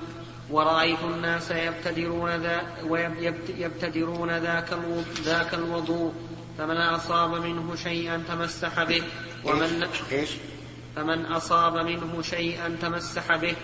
[0.50, 4.79] ورأيت الناس يبتدرون ذا ويبتدرون ذاك
[5.22, 6.12] ذاك الوضوء
[6.59, 9.03] فمن أصاب منه شيئا تمسح به
[9.44, 9.87] ومن؟
[10.96, 13.55] فمن أصاب منه شيئا تمسح به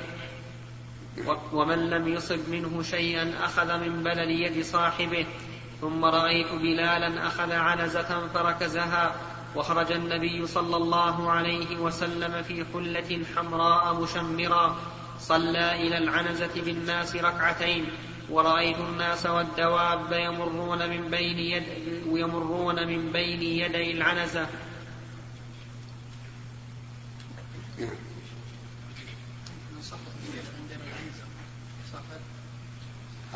[1.52, 5.26] ومن لم يصب منه شيئا أخذ من بلل يد صاحبه
[5.80, 9.14] ثم رأيت بلالا أخذ عنزة فركزها
[9.56, 14.76] وخرج النبي صلى الله عليه وسلم في حلة حمراء مشمرا
[15.18, 17.86] صلى إلى العنزة بالناس ركعتين
[18.30, 21.64] ورأيت الناس والدواب يمرون من بين يد
[22.06, 24.46] يمرون من بين يدي العنزة.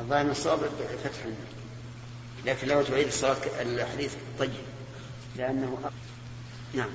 [0.00, 0.58] الظاهر من الصواب
[1.04, 1.18] فتح
[2.46, 4.50] لكن لو تعيد الصلاة الحديث طيب.
[5.36, 5.78] لأنه
[6.74, 6.88] نعم.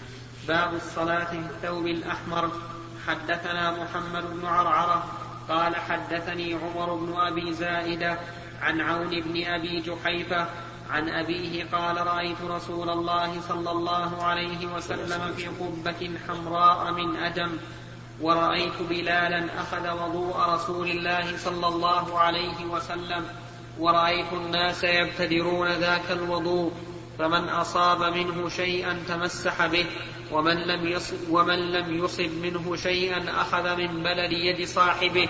[0.47, 2.51] باب الصلاة في الثوب الأحمر.
[3.07, 5.03] حدثنا محمد بن عرعرة
[5.49, 8.17] قال حدثني عمر بن أبي زائدة
[8.61, 10.47] عن عون بن أبي جحيفة
[10.89, 17.57] عن أبيه قال رأيت رسول الله صلى الله عليه وسلم في قبة حمراء من أدم
[18.21, 23.25] ورأيت بلالا أخذ وضوء رسول الله صلى الله عليه وسلم
[23.79, 26.71] ورأيت الناس يبتدرون ذاك الوضوء
[27.19, 29.85] فمن أصاب منه شيئا تمسح به
[30.31, 35.29] ومن لم يصب, ومن لم يصب منه شيئا أخذ من بلد يد صاحبه.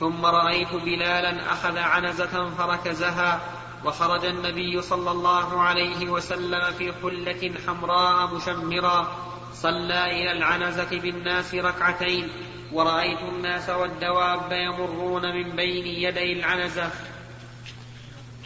[0.00, 3.40] ثم رأيت بلالا أخذ عنزة فركزها
[3.84, 12.28] وخرج النبي صلى الله عليه وسلم في حلة حمراء مشمرا صلى إلى العنزة بالناس ركعتين.
[12.72, 16.90] ورأيت الناس والدواب يمرون من بين يدي العنزة.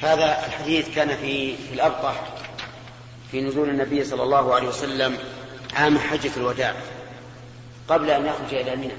[0.01, 2.25] هذا الحديث كان في في الأبطح
[3.31, 5.19] في نزول النبي صلى الله عليه وسلم
[5.77, 6.75] عام حجة الوداع
[7.89, 8.95] قبل أن يخرج إلى منى.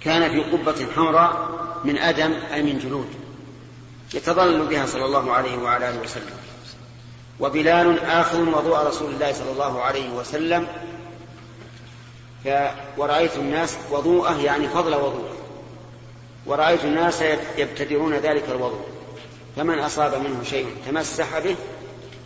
[0.00, 1.50] كان في قبة حمراء
[1.84, 3.08] من أدم أي من جلود
[4.14, 6.49] يتظلل بها صلى الله عليه وعلى آله وسلم.
[7.40, 10.66] وبلال آخذ وضوء رسول الله صلى الله عليه وسلم.
[12.98, 15.36] ورأيت الناس وضوءه يعني فضل وضوءه.
[16.46, 17.22] ورأيت الناس
[17.58, 18.84] يبتدرون ذلك الوضوء.
[19.56, 21.56] فمن أصاب منه شيء تمسح به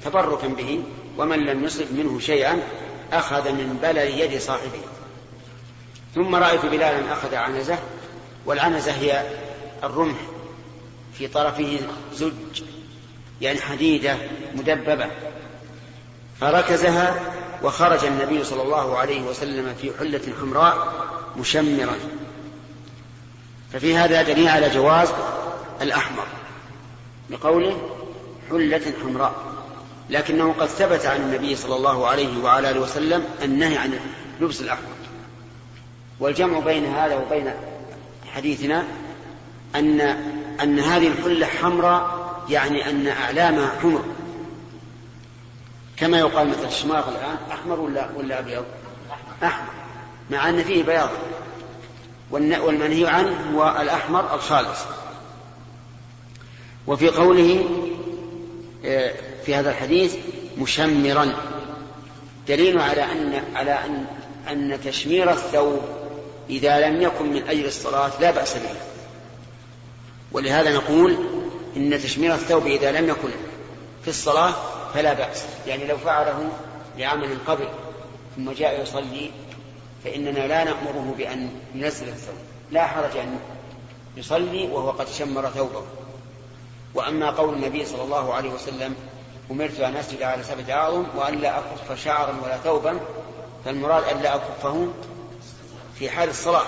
[0.04, 0.82] تبركا به
[1.18, 2.62] ومن لم يصب منه شيئا
[3.12, 4.80] أخذ من بلل يد صاحبه.
[6.14, 7.78] ثم رأيت بلالا أخذ عنزة
[8.46, 9.22] والعنزة هي
[9.84, 10.18] الرمح
[11.18, 11.78] في طرفه
[12.14, 12.62] زج.
[13.40, 14.16] يعني حديدة
[14.54, 15.06] مدببة.
[16.40, 20.92] فركزها وخرج النبي صلى الله عليه وسلم في حلة حمراء
[21.36, 21.96] مشمرا
[23.72, 25.08] ففي هذا دليل على جواز
[25.80, 26.26] الأحمر
[27.30, 27.90] لقوله
[28.50, 29.34] حلة حمراء.
[30.10, 33.98] لكنه قد ثبت عن النبي صلى الله عليه وعلى آله وسلم النهي عن
[34.40, 34.88] لبس الأحمر.
[36.20, 37.54] والجمع بين هذا وبين
[38.34, 38.84] حديثنا
[39.74, 40.00] ان
[40.62, 44.04] أن هذه الحلة حمراء يعني أن اعلامها حمر.
[45.96, 48.64] كما يقال مثل الشماغ الآن أحمر ولا ولا أبيض؟
[49.42, 49.72] أحمر.
[50.30, 51.10] مع أن فيه بياض.
[52.30, 54.78] والمنهي عنه هو الأحمر الخالص.
[56.86, 57.64] وفي قوله
[58.84, 59.14] آه،
[59.46, 60.16] في هذا الحديث
[60.58, 61.34] مشمرا.
[62.48, 64.06] دليل على أن على أن
[64.48, 65.80] أن تشمير الثوب
[66.50, 68.74] إذا لم يكن من أجل الصلاة لا بأس به.
[70.32, 71.16] ولهذا نقول
[71.76, 73.30] إن تشمير الثوب إذا لم يكن
[74.02, 74.54] في الصلاة
[74.94, 75.44] فلا بأس.
[75.66, 76.48] يعني لو فعله
[76.98, 77.68] لعمل قبل
[78.36, 79.30] ثم جاء يصلي
[80.04, 82.36] فإننا لا نأمره بأن ينزل الثوب.
[82.70, 83.38] لا حرج أن
[84.16, 85.82] يصلي وهو قد شمر ثوبه.
[86.94, 88.96] وأما قول النبي صلى الله عليه وسلم
[89.50, 93.00] أمرت أن أسجد على سبعة أعظم وأن لا أكف شعرا ولا ثوبا
[93.64, 94.88] فالمراد أن لا أكفه
[95.98, 96.66] في حال الصلاة.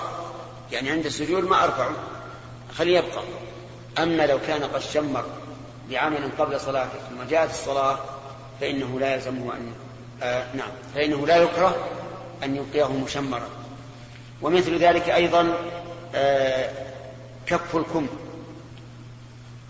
[0.71, 1.91] يعني عند السجود ما أرفعه
[2.77, 3.23] خليه يبقى.
[3.99, 5.25] أما لو كان قد شمر
[5.89, 7.99] بعمل قبل صلاته ثم جاءت الصلاة
[8.61, 9.73] فإنه لا يلزمه أن
[10.23, 11.75] آه نعم فإنه لا يكره
[12.43, 13.49] أن يلقيه مشمرا.
[14.41, 15.53] ومثل ذلك أيضا
[16.15, 16.71] آه
[17.45, 18.07] كف الكم.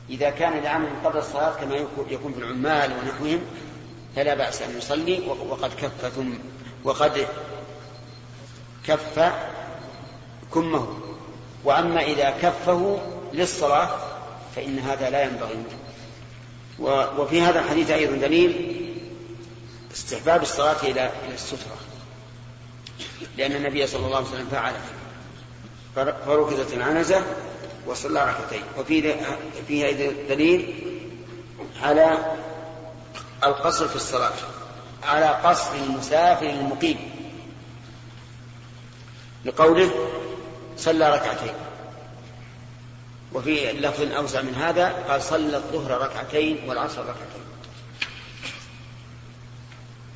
[0.10, 1.76] إذا كان لعمل قبل الصلاة كما
[2.10, 3.42] يكون في العمال ونحوهم
[4.16, 6.34] فلا بأس أن يصلي وقد كف ثم
[6.84, 7.28] وقد
[8.88, 9.34] كف
[10.54, 10.88] كمه.
[11.64, 13.00] وأما إذا كفه
[13.34, 13.90] للصلاة
[14.56, 15.64] فإن هذا لا ينبغي
[17.18, 18.78] وفي هذا الحديث أيضا دليل
[19.96, 21.78] استحباب الصلاة إلى السترة.
[23.38, 24.74] لأن النبي صلى الله عليه وسلم فعل
[26.26, 27.22] فركزت العنزة
[27.88, 28.64] وصلى ركعتين.
[28.78, 29.16] وفي
[29.68, 29.92] فيها
[30.30, 30.84] دليل
[31.82, 32.36] على
[33.44, 34.34] القصر في الصلاة.
[35.04, 36.98] على قصر المسافر المقيم.
[39.46, 39.92] لقوله
[40.78, 41.54] صلى ركعتين.
[43.34, 47.42] وفي لفظ أوسع من هذا قال صلى الظهر ركعتين والعصر ركعتين.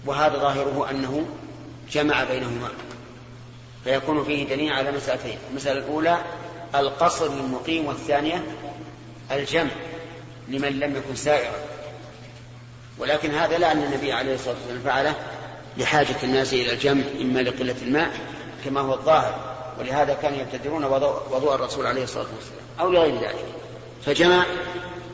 [0.05, 1.25] وهذا ظاهره أنه
[1.91, 2.69] جمع بينهما.
[3.83, 5.37] فيكون فيه دليل على مسألتين.
[5.49, 6.17] المسألة الأولى
[6.75, 8.43] القصر للمقيم والثانية
[9.31, 9.71] الجمع
[10.47, 11.55] لمن لم يكن سائرا.
[12.97, 15.15] ولكن هذا لا أن النبي عليه الصلاة والسلام فعله
[15.77, 18.11] لحاجة الناس إلى الجمع إما لقلة الماء
[18.65, 19.51] كما هو الظاهر.
[19.79, 20.83] ولهذا كانوا يبتدرون
[21.31, 22.60] وضوء الرسول عليه الصلاة والسلام.
[22.81, 23.45] أو لغير ذلك.
[24.05, 24.43] فجمع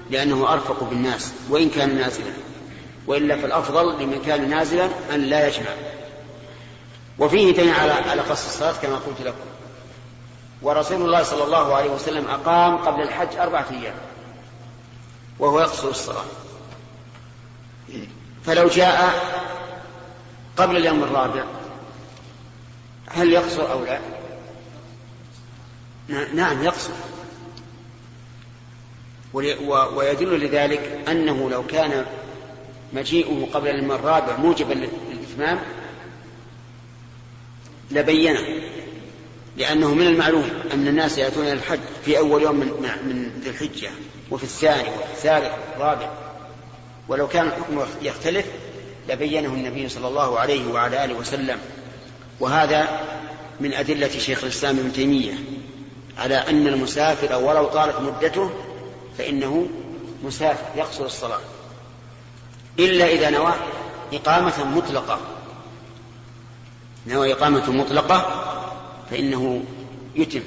[0.09, 2.33] لأنه أرفق بالناس وإن كان نازلا.
[3.07, 5.69] وإلا فالأفضل لمن كان نازلا أن لا يجمع.
[7.19, 9.45] وفيه دليل على على قص الصلاة كما قلت لكم.
[10.61, 13.95] ورسول الله صلى الله عليه وسلم أقام قبل الحج أربعة أيام.
[15.39, 16.25] وهو يقصر الصلاة.
[18.45, 19.13] فلو جاء
[20.57, 21.43] قبل اليوم الرابع
[23.07, 23.99] هل يقصر أو لا؟
[26.33, 26.91] نعم يقصر
[29.95, 32.05] ويدل لذلك أنه لو كان
[32.93, 35.59] مجيئه قبل اليوم الرابع موجبا للإتمام
[37.91, 38.39] لبينه
[39.57, 42.67] لأنه من المعلوم أن الناس يأتون إلى الحج في أول يوم من,
[43.05, 43.89] من ذي الحجة
[44.31, 46.09] وفي الثاني وفي الثالث والرابع
[47.07, 48.45] ولو كان الحكم يختلف
[49.09, 51.59] لبينه النبي صلى الله عليه وعلى آله وسلم.
[52.39, 52.99] وهذا
[53.59, 55.33] من أدلة شيخ الإسلام ابن تيمية
[56.17, 58.51] على أن المسافر ولو طالت مدته
[59.17, 59.67] فإنه
[60.23, 61.39] مسافر يقصر الصلاة.
[62.79, 63.53] إلا إذا نوى
[64.13, 65.19] إقامة مطلقة.
[67.07, 68.43] نوى إقامة مطلقة
[69.11, 69.63] فإنه
[70.15, 70.43] يتم.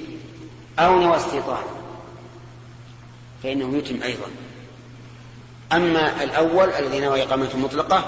[0.78, 1.62] أو نوى استيطان
[3.42, 4.26] فإنه يتم أيضا.
[5.72, 8.04] أما الأول الذي نوى إقامة مطلقة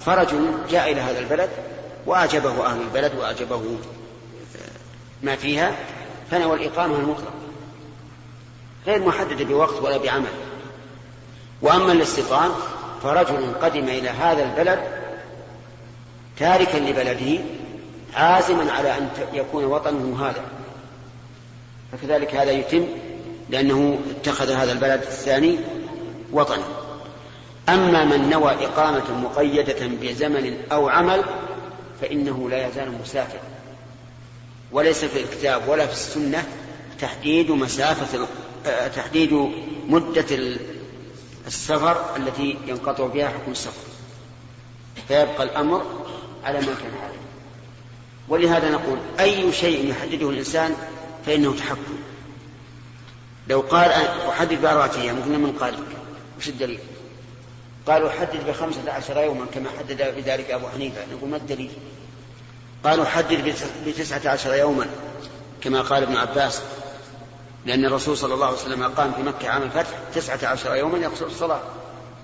[0.00, 1.50] فرجل جاء إلى هذا البلد
[2.06, 3.62] وأعجبه أهل البلد وأعجبه
[5.22, 5.76] ما فيها
[6.30, 7.35] فنوى الإقامة المطلقة.
[8.86, 10.30] غير محددة بوقت ولا بعمل.
[11.62, 12.50] وأما الاستيطان
[13.02, 14.78] فرجل قدم إلى هذا البلد
[16.38, 17.44] تاركا لبلده
[18.14, 20.44] عازما على أن يكون وطنه هذا.
[21.92, 22.86] فكذلك هذا يتم
[23.50, 25.58] لأنه اتخذ هذا البلد الثاني
[26.32, 26.64] وطنا.
[27.68, 31.24] أما من نوى إقامة مقيدة بزمن أو عمل
[32.00, 33.40] فإنه لا يزال مسافرا
[34.72, 36.44] وليس في الكتاب ولا في السنة
[37.00, 38.26] تحديد مسافة
[38.94, 39.50] تحديد
[39.88, 40.56] مدة
[41.46, 43.86] السفر التي ينقطع بها حكم السفر.
[45.08, 46.06] فيبقى الأمر
[46.44, 47.16] على ما كان عليه.
[48.28, 50.74] ولهذا نقول أي شيء يحدده الإنسان
[51.26, 51.98] فإنه تحكم.
[53.48, 53.90] لو قال
[54.28, 55.74] أحدد بأربعة أيام قلنا من قال
[56.38, 56.78] وش الدليل؟
[57.86, 61.00] قالوا حدد بخمسة عشر يوما كما حدد بذلك أبو حنيفة.
[61.12, 61.70] نقول ما الدليل؟
[62.84, 63.54] قالوا حدد
[63.86, 64.86] بتسعة عشر يوما
[65.60, 66.62] كما قال ابن عباس.
[67.66, 71.26] لأن الرسول صلى الله عليه وسلم أقام في مكة عام الفتح تسعة عشر يوما يقصر
[71.26, 71.60] الصلاة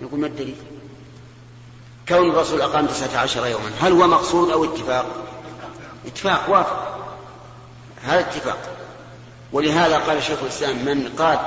[0.02, 0.56] نقول ما الدليل؟
[2.08, 5.06] كون الرسول أقام تسعة عشر يوما هل هو مقصود أو اتفاق؟
[6.06, 6.98] اتفاق وافق
[8.02, 8.58] هذا اتفاق
[9.52, 11.38] ولهذا قال شيخ الإسلام من قال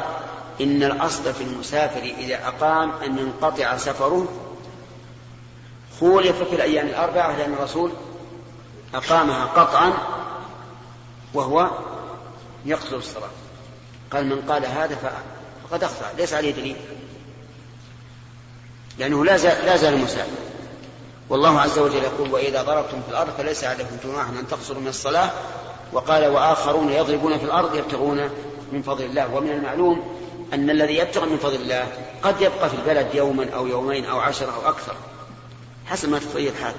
[0.61, 4.27] إن الأصل في المسافر إذا أقام أن ينقطع سفره
[5.99, 7.91] خولف في الأيام الأربعة لأن الرسول
[8.93, 9.93] أقامها قطعا
[11.33, 11.69] وهو
[12.65, 13.29] يقتل الصلاة
[14.11, 14.95] قال من قال هذا
[15.69, 16.05] فقد أخطأ.
[16.17, 16.75] ليس عليه دليل.
[18.99, 20.31] لأنه لا زال, لا زال مسافر
[21.29, 25.31] والله عز وجل يقول وإذا ضربتم في الأرض فليس عليكم جناح أن تقصروا من الصلاة.
[25.93, 28.29] وقال وآخرون يضربون في الأرض يبتغون
[28.71, 29.35] من فضل الله.
[29.35, 30.17] ومن المعلوم
[30.53, 31.87] أن الذي يبتغي من فضل الله
[32.23, 34.95] قد يبقى في البلد يوما أو يومين أو عشرة أو أكثر.
[35.85, 36.73] حسب ما تتغير الحال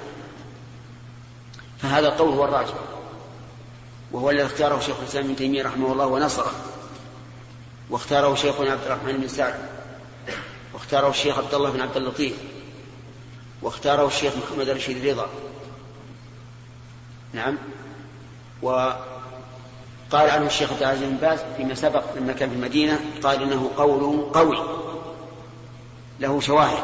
[1.77, 2.73] فهذا القول هو الراجح.
[4.11, 6.51] وهو الذي اختاره شيخ الإسلام ابن تيمية رحمه الله ونصره.
[7.89, 9.55] واختاره شيخنا عبد الرحمن بن سعد
[10.73, 12.35] واختاره الشيخ عبد الله بن عبد اللطيف
[13.61, 15.29] واختاره الشيخ محمد رشيد رضا
[17.33, 17.57] نعم.
[18.61, 18.97] وقال
[20.13, 24.31] عنه الشيخ عبد العزيز بن باز فيما سبق لما كان في المدينة قال إنه قول
[24.33, 24.57] قوي
[26.19, 26.83] له شواهد.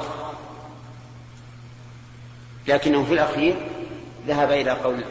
[2.68, 3.70] لكنه في الأخير
[4.28, 5.04] ذهب إلى قول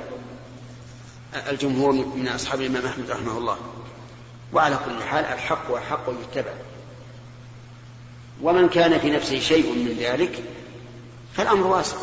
[1.48, 3.56] الجمهور من أصحاب الإمام أحمد رحمه الله.
[4.52, 6.52] وعلى كل حال الحق وحق يتبع
[8.42, 10.44] ومن كان في نفسه شيء من ذلك
[11.34, 11.96] فالأمر واسع.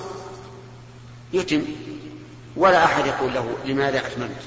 [1.33, 1.61] يتم.
[2.55, 4.41] ولا أحد يقول له لماذا أتممت.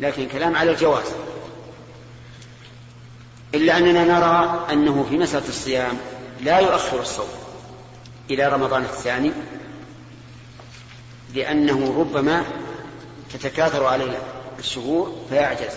[0.00, 1.06] لكن كلام على الجواز.
[3.54, 5.98] إلا أننا نرى أنه في مسألة الصيام
[6.40, 7.28] لا يؤخر الصوم
[8.30, 9.32] إلى رمضان الثاني
[11.34, 12.44] لأنه ربما
[13.32, 14.18] تتكاثر عليه
[14.58, 15.72] الشهور فيعجز.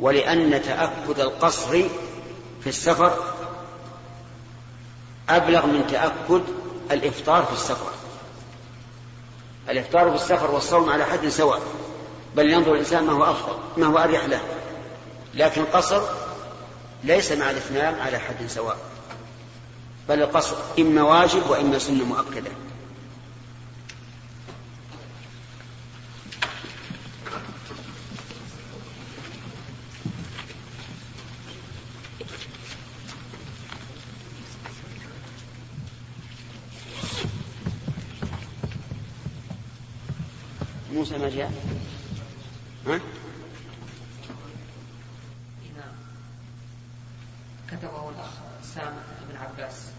[0.00, 1.70] ولأن تأكد القصر
[2.60, 3.18] في السفر
[5.28, 6.42] أبلغ من تأكد
[6.90, 7.90] الإفطار في السفر.
[9.68, 11.62] الإفطار في السفر والصوم على حد سواء
[12.36, 14.40] بل ينظر الإنسان ما هو أفضل ما هو أريح له.
[15.34, 16.02] لكن القصر
[17.04, 18.76] ليس مع الإتمام على حد سواء
[20.08, 22.50] بل القصر إما واجب وإما سنة مؤكدة.
[41.36, 41.52] جاء
[42.86, 43.00] ها؟
[45.66, 45.86] إذا
[47.68, 48.30] كتبه الأخ
[48.62, 49.90] سامة بن عباس.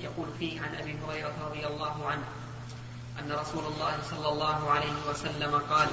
[0.00, 2.24] يقول فيه عن أبي هريرة رضي الله عنه
[3.18, 5.88] أن رسول الله صلى الله عليه وسلم قال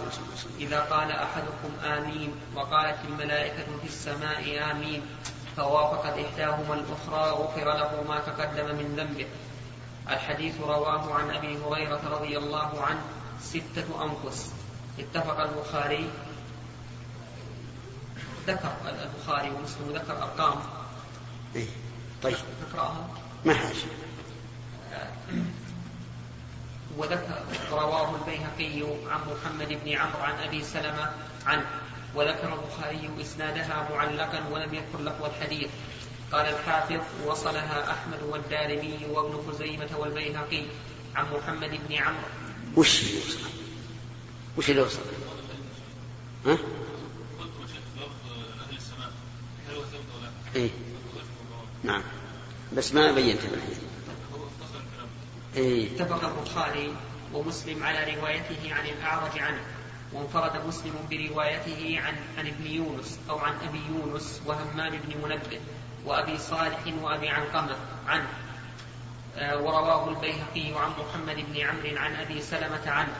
[0.59, 5.01] إذا قال أحدكم آمين وقالت الملائكة في السماء آمين
[5.57, 9.27] فوافقت إحداهما الأخرى غفر له ما تقدم من ذنبه.
[10.09, 13.01] الحديث رواه عن أبي هريرة رضي الله عنه
[13.43, 14.51] ستة أنفس
[14.99, 16.09] اتفق البخاري.
[18.47, 20.59] ذكر البخاري ومسلم ذكر أرقام.
[21.55, 21.67] إيه؟
[22.23, 22.37] طيب.
[22.69, 23.07] نقرأها.
[23.45, 23.75] ما حاجة.
[26.97, 31.11] وذكر رواه البيهقي عن محمد بن عمرو عن أبي سلمة
[31.45, 31.65] عنه
[32.15, 35.69] وذكر البخاري إسنادها معلقا ولم يذكر لفظ الحديث.
[36.31, 40.63] قال الحافظ وصلها أحمد والدارمي وابن خزيمة والبيهقي
[41.15, 42.40] عن محمد بن عمرو.
[42.77, 43.39] وش اللي وصل؟
[44.57, 44.99] وش اللي وصل؟
[46.45, 46.57] ها؟
[50.55, 50.69] إيه
[51.83, 52.01] نعم
[52.73, 53.77] بس ما بينت الحين
[55.55, 56.93] إيه اتفق البخاري
[57.33, 59.61] ومسلم على روايته عن الأعرج عنه
[60.13, 65.59] وانفرد مسلم بروايته عن عن ابن يونس أو عن أبي يونس وهمام بن منبه
[66.05, 67.75] وأبي صالح وأبي علقمة
[68.07, 68.27] عنه
[69.37, 73.15] ورواه البيهقي عن محمد بن عمرو عن أبي سلمة عنه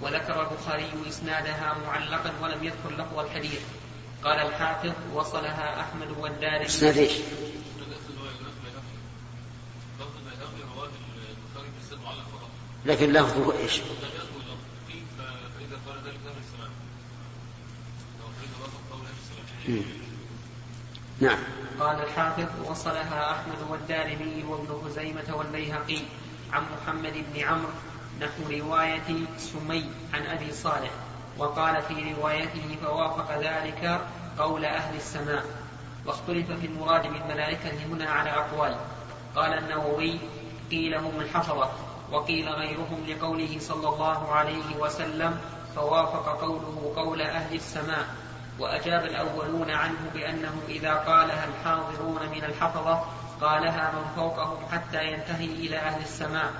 [0.00, 3.60] وذكر البخاري إسنادها معلقا ولم يذكر لفظ الحديث.
[4.24, 6.10] قال الحافظ وصلها أحمد
[11.76, 12.50] السنة معلق فقط
[12.86, 13.80] لكن لفظه إيش؟
[21.20, 21.38] نعم.
[21.80, 25.98] قال الحافظ وصلها أحمد والدارمي وابن خزيمة والبيهقي.
[26.52, 27.72] عن محمد بن عمرو
[28.20, 30.90] نحو رواية سمي عن أبي صالح.
[31.38, 34.00] وقال في روايته فوافق ذلك
[34.38, 35.44] قول أهل السماء.
[36.06, 38.76] واختلف في المراد بالملائكة هنا على أقوال.
[39.36, 40.18] قال النووي
[40.70, 41.70] قيل هم الحفظة.
[42.12, 45.40] وقيل غيرهم لقوله صلى الله عليه وسلم
[45.76, 48.25] فوافق قوله قول أهل السماء.
[48.58, 53.04] وأجاب الأولون عنه بأنه إذا قالها الحاضرون من الحفظة
[53.40, 56.52] قالها من فوقهم حتى ينتهي إلى أهل السماء.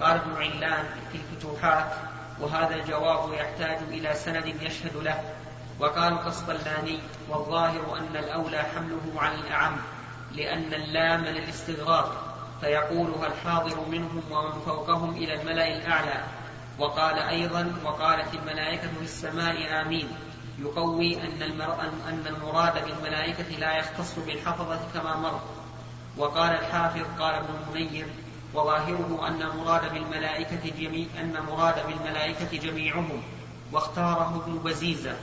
[0.00, 1.92] قال ابن علان في الفتوحات
[2.40, 5.22] وهذا الجواب يحتاج إلى سند يشهد له.
[5.80, 9.76] وقال القسطلاني والظاهر أن الأولى حمله على الأعم
[10.32, 16.24] لأن اللام للاستغراق فيقولها الحاضر منهم ومن فوقهم إلى الملأ الأعلى.
[16.78, 20.08] وقال أيضا وقالت الملائكة في السماء آمين.
[20.62, 21.60] يقوي أن.
[22.08, 25.40] أن المراد بالملائكة لا يختص بالحفظة كما مر.
[26.16, 28.06] وقال الحافظ قال ابن المنير
[28.54, 33.22] وظاهره أن المراد بالملائكة جميع أن مراد بالملائكة جميعهم.
[33.72, 35.16] واختاره ابن بزيزة.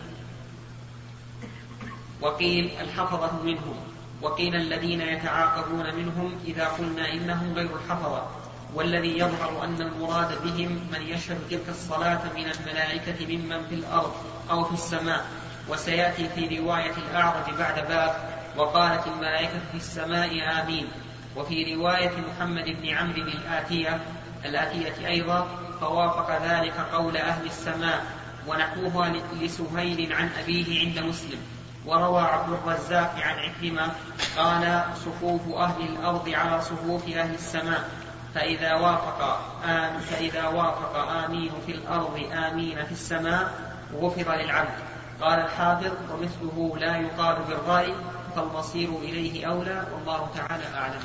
[2.22, 3.76] وقيل الحفظة منهم.
[4.22, 8.45] وقيل الذين يتعاقبون منهم إذا قلنا إنهم غير الحفظة.
[8.76, 14.14] والذي يظهر أن المراد بهم من يشهد تلك الصلاة من الملائكة ممن في الأرض
[14.52, 15.26] أو في السماء.
[15.70, 18.16] وسيأتي في رواية الأعرج بعد باب
[18.58, 20.88] وقالت الملائكة في السماء آمين.
[21.36, 24.00] وفي رواية محمد بن عمرو الآتية
[24.46, 25.48] الآتية أيضا
[25.82, 28.06] فوافق ذلك قول أهل السماء.
[28.48, 31.40] ونحوها لسهيل عن أبيه عند مسلم.
[31.86, 33.92] وروى عبد الرزاق عن عكرمة
[34.38, 37.90] قال صفوف أهل الأرض على صفوف أهل السماء.
[38.36, 43.54] فإذا وافق آم فإذا وافق آمين في الأرض آمين في السماء
[44.02, 44.74] غفر للعبد.
[45.22, 47.94] قال الحافظ ومثله لا يقال بالرأي
[48.36, 51.02] فالمصير إليه أولى والله تعالى أعلم.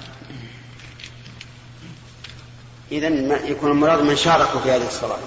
[2.93, 3.09] إذا
[3.49, 5.19] يكون المراد من شاركوا في هذه الصلاة.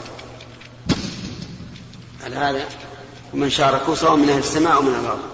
[2.24, 2.66] على هذا
[3.34, 5.33] ومن شاركوا سواء من أهل السماء أو من الأرض؟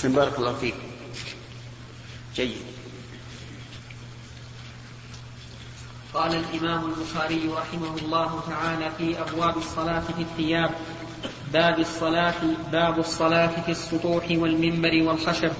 [0.00, 0.74] أحسن بارك الله فيك.
[2.36, 2.62] جيد.
[6.14, 10.70] قال الإمام البخاري رحمه الله تعالى في أبواب الصلاة في الثياب
[11.52, 12.34] باب الصلاة
[12.72, 15.52] باب الصلاة في السطوح والمنبر والخشب.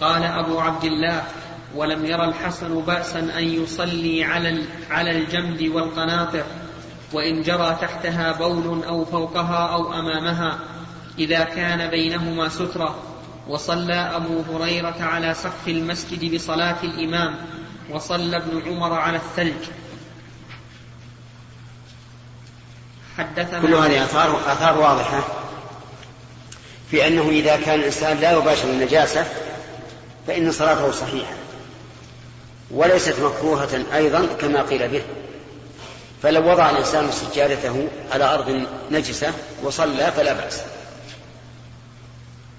[0.00, 1.24] قال أبو عبد الله
[1.74, 6.44] ولم ير الحسن بأسا أن يصلي على على الجنب والقناطر
[7.12, 10.58] وإن جرى تحتها بول أو فوقها أو أمامها
[11.18, 13.11] إذا كان بينهما سترة.
[13.48, 17.36] وصلى أبو هريرة على سقف المسجد بصلاة الإمام
[17.90, 19.64] وصلى ابن عمر على الثلج.
[23.18, 25.24] حدثنا كل هذه آثار آثار واضحة
[26.90, 29.24] في أنه إذا كان الإنسان لا يباشر النجاسة
[30.26, 31.32] فإن صلاته صحيحة
[32.70, 35.02] وليست مكروهة أيضا كما قيل به.
[36.22, 39.32] فلو وضع الإنسان سجادته على أرض نجسة
[39.62, 40.62] وصلى فلا بأس.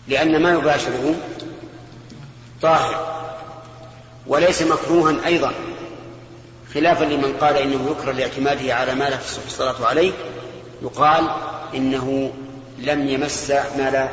[0.07, 1.15] لأن ما يباشره
[2.61, 3.13] طاهر
[4.27, 5.53] وليس مكروها أيضا
[6.73, 10.11] خلافا لمن قال إنه يكره لاعتماده على ما لا تصح الصلاة عليه
[10.81, 11.29] يقال
[11.75, 12.33] إنه
[12.79, 14.09] لم يمس ما لا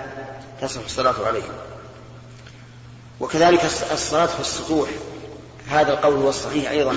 [0.60, 1.42] تصح الصلاة عليه.
[3.20, 4.88] وكذلك الصلاة في السطوح
[5.68, 6.96] هذا القول هو الصحيح أيضا.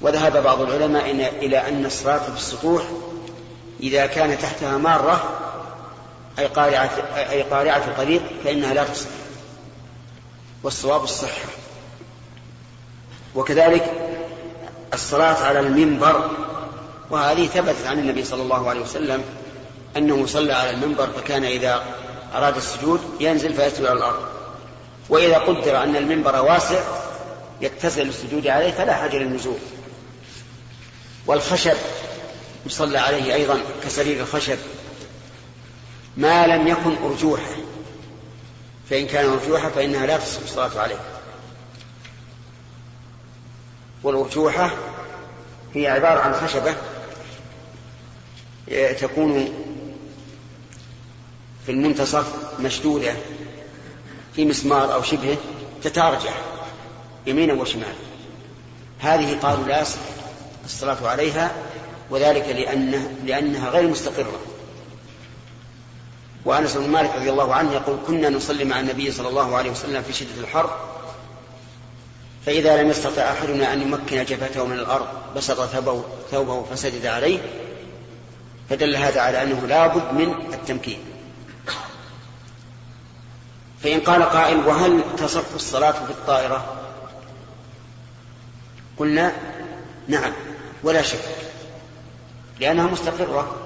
[0.00, 1.10] وذهب بعض العلماء
[1.42, 2.82] إلى أن الصلاة في السطوح
[3.80, 5.40] إذا كان تحتها مارة
[6.38, 6.90] أي قارعة,
[7.30, 9.08] أي قارعة الطريق فإنها لا تصح.
[10.62, 11.48] والصواب الصحة.
[13.34, 13.92] وكذلك
[14.94, 16.30] الصلاة على المنبر
[17.10, 19.24] وهذه ثبتت عن النبي صلى الله عليه وسلم
[19.96, 21.84] أنه صلى على المنبر فكان إذا
[22.34, 24.24] أراد السجود ينزل فيسجد على الأرض.
[25.08, 26.80] وإذا قدر أن المنبر واسع
[27.60, 29.58] يتسع للسجود عليه فلا حاجة للنزول.
[31.26, 31.76] والخشب
[32.66, 34.58] يصلى عليه أيضا كسرير الخشب.
[36.16, 37.56] ما لم يكن أرجوحة.
[38.90, 41.00] فإن كان أرجوحة فإنها لا تصح الصلاة عليه.
[44.02, 44.70] والأرجوحة
[45.74, 46.74] هي عبارة عن خشبة
[48.92, 49.52] تكون
[51.66, 52.26] في المنتصف
[52.60, 53.14] مشدودة
[54.36, 55.36] في مسمار أو شبهه
[55.82, 56.40] تتارجح
[57.26, 57.94] يمينا وشمالا.
[58.98, 59.84] هذه قالوا لا
[60.64, 61.52] الصلاة عليها
[62.10, 64.40] وذلك لأنه لأنها غير مستقرة.
[66.44, 70.02] وأنس بن مالك رضي الله عنه يقول كنا نصلي مع النبي صلى الله عليه وسلم
[70.02, 70.70] في شدة الحر
[72.46, 77.38] فإذا لم يستطع أحدنا أن يمكن جبهته من الأرض بسط ثوبه, ثوبه فسجد عليه
[78.70, 80.98] فدل هذا على أنه لا بد من التمكين.
[83.82, 86.76] فإن قال قائل وهل تصح الصلاة في الطائرة؟
[88.98, 89.32] قلنا
[90.08, 90.32] نعم
[90.82, 91.24] ولا شك
[92.60, 93.56] لأنها مستقرة.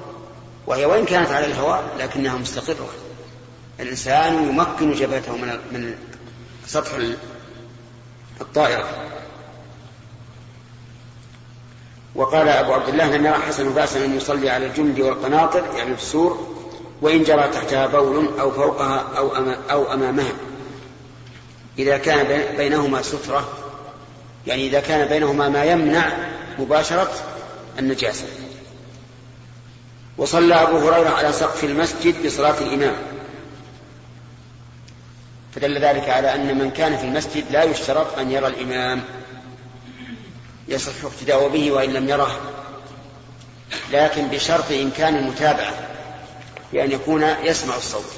[0.67, 2.89] وهي وإن كانت على الهواء لكنها مستقرة.
[3.81, 5.95] الإنسان يمكن جبهته من من
[6.67, 6.91] سطح
[8.41, 8.89] الطائرة.
[12.15, 16.55] وقال أبو عبد الله لم يرى حسن بأسا أن يصلي على الجند والقناطر يعني السور
[17.01, 19.33] وإن جرى تحتها بول أو فوقها أو,
[19.71, 20.33] أو أمامها.
[21.79, 23.49] إذا كان بينهما سترة
[24.47, 26.13] يعني إذا كان بينهما ما يمنع
[26.59, 27.11] مباشرة
[27.79, 28.25] النجاسة.
[30.19, 32.97] وصلى أبو هريرة على سقف المسجد بصلاة الإمام.
[35.55, 39.03] فدل ذلك على أن من كان في المسجد لا يشترط أن يرى الإمام.
[40.69, 42.41] يصح اقتداء به وإن لم يره.
[43.93, 45.75] لكن بشرط إمكان المتابعة
[46.73, 48.13] بأن يكون يسمع الصوت.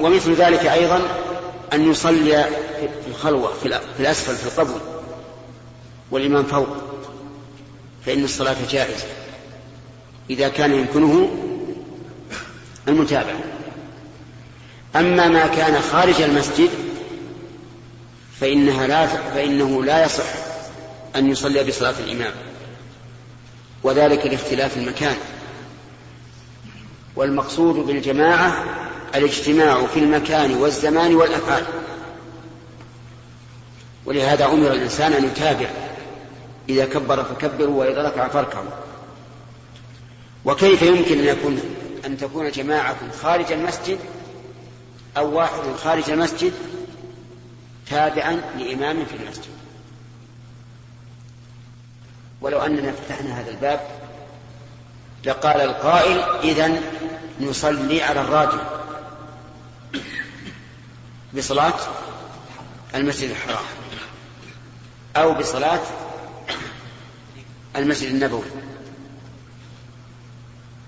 [0.00, 1.00] ومثل ذلك أيضا
[1.72, 2.44] أن يصلي
[2.78, 4.80] في الخلوة في الأسفل في القبر
[6.10, 6.85] والإمام فوق.
[8.06, 9.04] فإن الصلاة جائزة
[10.30, 11.30] إذا كان يمكنه
[12.88, 13.40] المتابعة.
[14.96, 16.70] أما ما كان خارج المسجد
[18.40, 20.24] فإنها لا فإنه لا يصح
[21.16, 22.32] أن يصلي بصلاة الإمام
[23.82, 25.16] وذلك لاختلاف المكان.
[27.16, 28.64] والمقصود بالجماعة
[29.14, 31.64] الاجتماع في المكان والزمان والأفعال.
[34.04, 35.85] ولهذا أمر الإنسان أن يتابع.
[36.68, 38.70] إذا كبر فكبروا وإذا ركع فاركعوا.
[40.44, 41.60] وكيف يمكن أن يكون
[42.06, 43.98] أن تكون جماعة خارج المسجد
[45.16, 46.52] أو واحد خارج المسجد
[47.90, 49.56] تابعا لإمام في المسجد؟
[52.40, 53.80] ولو أننا فتحنا هذا الباب
[55.24, 56.80] لقال القائل إذا
[57.40, 58.60] نصلي على الراجل
[61.36, 61.74] بصلاة
[62.94, 63.64] المسجد الحرام
[65.16, 65.80] أو بصلاة
[67.76, 68.44] المسجد النبوي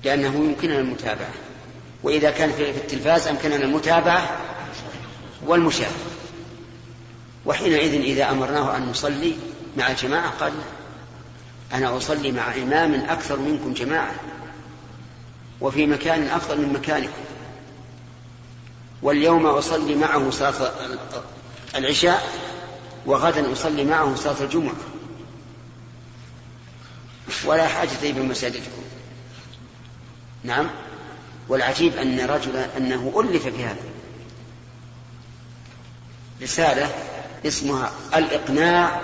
[0.04, 1.30] لأنه يمكننا المتابعة.
[2.02, 4.38] وإذا كان في التلفاز أمكننا المتابعة
[5.46, 5.94] والمشاهدة.
[7.46, 9.36] وحينئذ إذا أمرناه أن نصلي
[9.76, 10.52] مع الجماعة قال
[11.72, 14.14] أنا أصلي مع إمام أكثر منكم جماعة
[15.60, 17.12] وفي مكان أفضل من مكانكم.
[19.02, 20.72] واليوم أصلي معه صلاة
[21.74, 22.28] العشاء
[23.06, 24.74] وغدا أصلي معه صلاة الجمعة.
[27.44, 28.82] ولا حاجة لي بمساجدكم
[30.44, 30.70] نعم.
[31.48, 33.82] والعجيب أن رجلا أنه ألف في هذا.
[36.42, 36.90] رسالة
[37.46, 39.00] اسمها الإقناع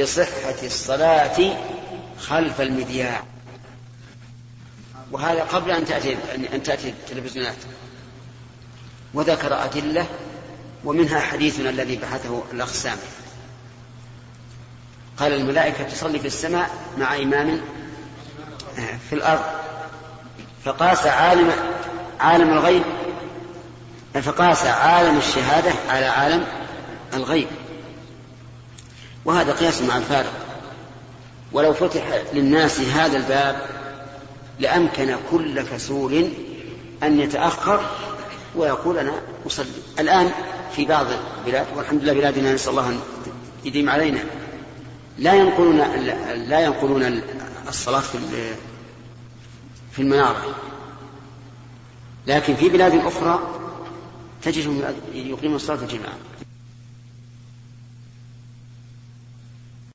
[0.00, 1.56] بصحة الصلاة
[2.20, 3.22] خلف المذياع.
[5.12, 6.16] وهذا قبل أن تأتي
[6.54, 7.56] أن تأتي التلفزيونات.
[9.14, 10.06] وذكر أدلة
[10.84, 13.00] ومنها حديثنا الذي بحثه الأخ سامي
[15.20, 17.60] قال الملائكة تصلي في السماء مع إمام
[19.08, 19.42] في الأرض.
[20.64, 21.50] فقاس عالم
[22.20, 22.82] عالم الغيب
[24.14, 26.44] فقاس عالم الشهادة على عالم
[27.14, 27.46] الغيب.
[29.24, 30.32] وهذا قياس مع الفارق.
[31.52, 32.02] ولو فتح
[32.32, 33.66] للناس هذا الباب
[34.60, 36.28] لأمكن كل كسول
[37.02, 37.80] أن يتأخر
[38.56, 39.12] ويقول أنا
[39.46, 39.66] أصلي.
[39.98, 40.30] الآن
[40.76, 41.06] في بعض
[41.38, 43.00] البلاد والحمد لله بلادنا نسأل الله أن
[43.64, 44.20] يديم علينا.
[45.18, 45.76] لا ينقلون
[46.48, 47.20] لا ينقلون
[47.68, 48.18] الصلاة في
[49.92, 50.54] في المنارة.
[52.26, 53.40] لكن في بلاد أخرى
[54.42, 54.82] تجدهم
[55.14, 56.14] يقيمون صلاة الجماعة